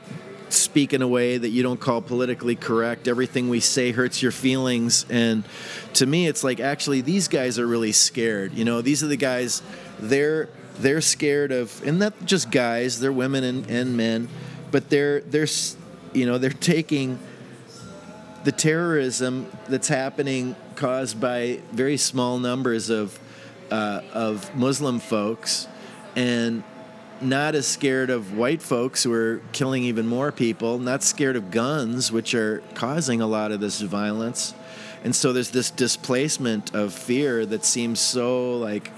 speak 0.52 0.92
in 0.92 1.02
a 1.02 1.08
way 1.08 1.38
that 1.38 1.48
you 1.48 1.62
don't 1.62 1.80
call 1.80 2.00
politically 2.00 2.56
correct. 2.56 3.08
Everything 3.08 3.48
we 3.48 3.60
say 3.60 3.92
hurts 3.92 4.22
your 4.22 4.32
feelings. 4.32 5.06
And 5.10 5.44
to 5.94 6.06
me, 6.06 6.26
it's 6.26 6.44
like 6.44 6.60
actually 6.60 7.00
these 7.00 7.28
guys 7.28 7.58
are 7.58 7.66
really 7.66 7.92
scared. 7.92 8.52
You 8.54 8.64
know, 8.64 8.80
these 8.80 9.02
are 9.02 9.06
the 9.06 9.16
guys. 9.16 9.62
They're 9.98 10.48
they're 10.78 11.00
scared 11.00 11.52
of, 11.52 11.82
and 11.86 11.98
not 11.98 12.24
just 12.24 12.50
guys. 12.50 13.00
They're 13.00 13.12
women 13.12 13.44
and, 13.44 13.70
and 13.70 13.96
men, 13.96 14.28
but 14.70 14.88
they're 14.90 15.20
they're 15.20 15.48
you 16.12 16.26
know 16.26 16.38
they're 16.38 16.50
taking 16.50 17.18
the 18.44 18.52
terrorism 18.52 19.46
that's 19.68 19.88
happening 19.88 20.56
caused 20.74 21.20
by 21.20 21.60
very 21.72 21.96
small 21.96 22.38
numbers 22.38 22.90
of 22.90 23.18
uh, 23.70 24.00
of 24.12 24.54
Muslim 24.56 24.98
folks 24.98 25.68
and 26.16 26.62
not 27.22 27.54
as 27.54 27.66
scared 27.66 28.10
of 28.10 28.36
white 28.36 28.62
folks 28.62 29.02
who 29.02 29.12
are 29.12 29.40
killing 29.52 29.84
even 29.84 30.06
more 30.06 30.32
people, 30.32 30.78
not 30.78 31.02
scared 31.02 31.36
of 31.36 31.50
guns, 31.50 32.10
which 32.10 32.34
are 32.34 32.62
causing 32.74 33.20
a 33.20 33.26
lot 33.26 33.52
of 33.52 33.60
this 33.60 33.80
violence. 33.80 34.54
And 35.04 35.14
so 35.14 35.32
there's 35.32 35.50
this 35.50 35.70
displacement 35.70 36.74
of 36.74 36.92
fear 36.92 37.44
that 37.46 37.64
seems 37.64 38.00
so 38.00 38.58
like 38.58 38.90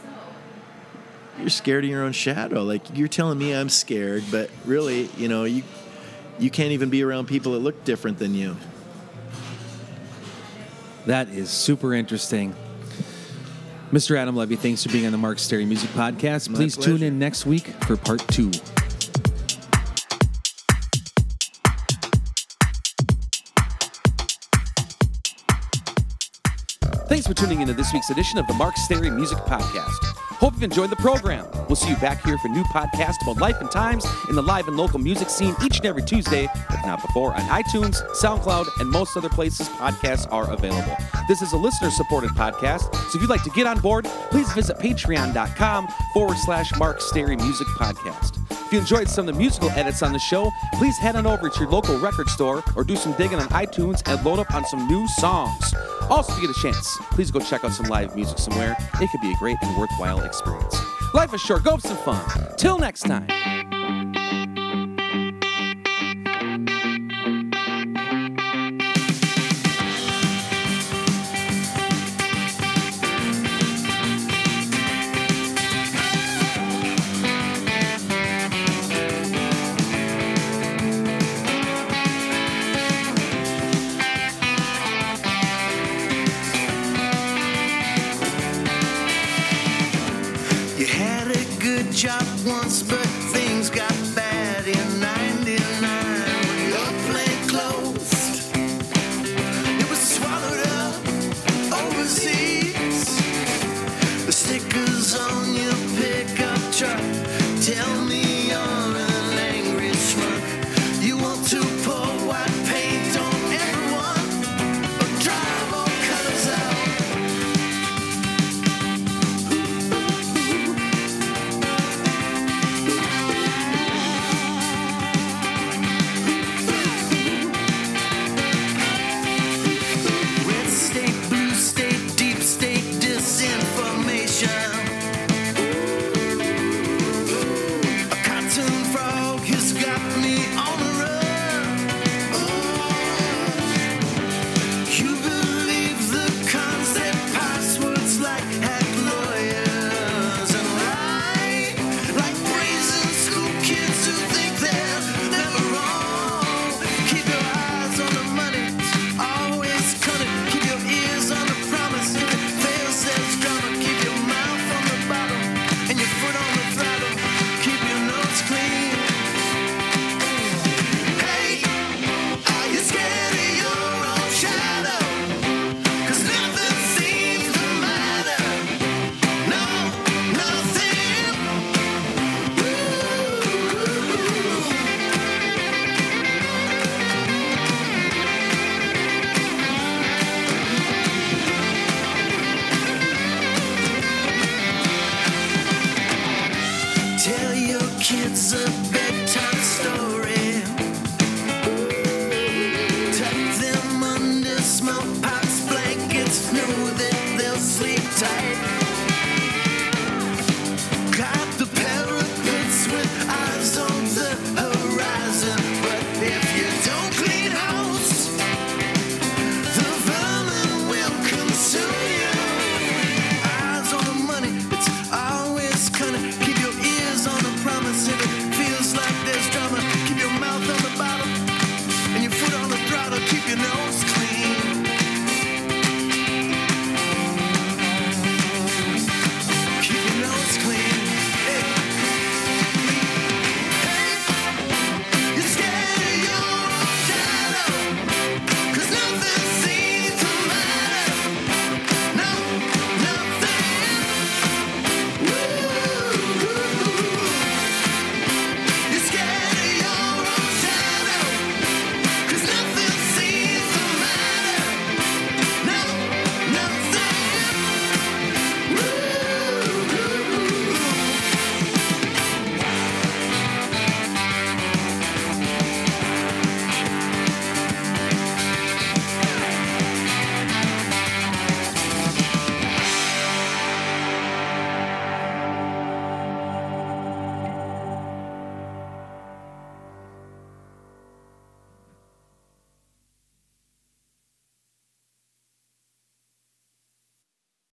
you're 1.39 1.49
scared 1.49 1.85
of 1.85 1.91
your 1.91 2.05
own 2.05 2.13
shadow. 2.13 2.63
Like 2.63 2.97
you're 2.97 3.09
telling 3.09 3.39
me 3.39 3.53
I'm 3.53 3.69
scared, 3.69 4.25
but 4.31 4.51
really, 4.65 5.09
you 5.17 5.29
know, 5.29 5.45
you 5.45 5.63
you 6.39 6.51
can't 6.51 6.73
even 6.73 6.91
be 6.91 7.03
around 7.03 7.27
people 7.27 7.53
that 7.53 7.61
look 7.61 7.85
different 7.85 8.19
than 8.19 8.35
you. 8.35 8.57
That 11.07 11.29
is 11.29 11.51
super 11.51 11.95
interesting. 11.95 12.55
Mr. 13.95 14.17
Adam 14.17 14.35
Levy, 14.35 14.57
thanks 14.57 14.83
for 14.83 14.89
being 14.89 15.07
on 15.07 15.13
the 15.13 15.19
Mark 15.19 15.39
Stary 15.39 15.65
Music 15.65 15.89
Podcast. 15.91 16.49
My 16.49 16.57
Please 16.57 16.77
tune 16.77 17.01
in 17.01 17.17
next 17.17 17.47
week 17.47 17.69
for 17.85 17.97
part 17.97 18.27
two. 18.27 18.51
Thanks 27.07 27.25
for 27.25 27.35
tuning 27.35 27.61
into 27.61 27.73
this 27.73 27.93
week's 27.93 28.11
edition 28.11 28.41
of 28.41 28.49
the 28.49 28.55
Mark 28.55 28.77
Stary 28.79 29.11
Music 29.11 29.39
Podcast. 29.39 30.24
Hope 30.39 30.55
you've 30.55 30.65
enjoyed 30.65 30.91
the 30.91 30.97
program. 30.97 31.47
We'll 31.69 31.77
see 31.77 31.91
you 31.91 31.97
back 31.97 32.23
here 32.25 32.37
for 32.39 32.49
new 32.49 32.65
podcasts 32.65 33.23
about 33.23 33.39
life 33.39 33.61
and 33.61 33.71
times 33.71 34.07
in 34.29 34.37
the 34.37 34.43
live 34.43 34.69
and 34.69 34.77
local 34.77 34.99
music 34.99 35.31
scene 35.31 35.55
each 35.65 35.79
and 35.79 35.87
every 35.87 36.03
Tuesday, 36.03 36.45
if 36.45 36.87
not 36.87 37.01
before, 37.01 37.35
on 37.35 37.41
iTunes, 37.43 37.97
SoundCloud, 38.21 38.67
and 38.81 38.91
most 38.91 39.17
other 39.17 39.29
places 39.29 39.69
podcasts 39.71 40.31
are 40.31 40.51
available. 40.51 40.97
This 41.29 41.41
is 41.41 41.53
a 41.53 41.57
listener-supported 41.57 42.31
podcast, 42.31 42.95
so 42.95 43.17
if 43.17 43.23
you'd 43.23 43.31
like 43.31 43.45
to 43.45 43.51
get 43.51 43.67
on 43.67 43.81
board, 43.81 44.05
please 44.31 44.53
visit 44.53 44.79
patreon.com 44.79 45.89
forward 46.13 46.37
slash 46.39 46.77
Mark 46.79 47.01
Stary 47.01 47.37
Music 47.37 47.67
Podcast. 47.79 48.44
If 48.67 48.73
you 48.73 48.79
enjoyed 48.79 49.09
some 49.09 49.29
of 49.29 49.35
the 49.35 49.39
musical 49.39 49.71
edits 49.71 50.03
on 50.03 50.13
the 50.13 50.19
show, 50.19 50.51
please 50.75 50.97
head 50.97 51.17
on 51.17 51.27
over 51.27 51.51
to 51.51 51.61
your 51.61 51.69
local 51.69 51.99
record 51.99 52.29
store 52.29 52.65
or 52.75 52.83
do 52.83 52.97
some 52.97 53.13
digging 53.13 53.39
on 53.39 53.49
iTunes 53.49 54.03
and 54.07 54.25
load 54.25 54.39
up 54.39 54.53
on 54.55 54.65
some 54.65 54.87
new 54.89 55.07
songs. 55.09 55.75
Also, 56.09 56.33
if 56.33 56.41
you 56.41 56.49
get 56.49 56.57
a 56.57 56.61
chance, 56.61 56.99
please 57.11 57.31
go 57.31 57.41
check 57.41 57.63
out 57.63 57.73
some 57.73 57.87
live 57.87 58.17
music 58.17 58.39
somewhere. 58.39 58.77
It 59.01 59.11
could 59.11 59.21
be 59.21 59.33
a 59.33 59.37
great 59.37 59.59
and 59.61 59.77
worthwhile 59.77 60.21
experience. 60.23 60.77
Life 61.13 61.35
is 61.35 61.43
short, 61.43 61.63
go 61.63 61.73
have 61.73 61.83
some 61.83 61.97
fun. 61.99 62.57
Till 62.57 62.79
next 62.79 63.03
time. 63.03 63.74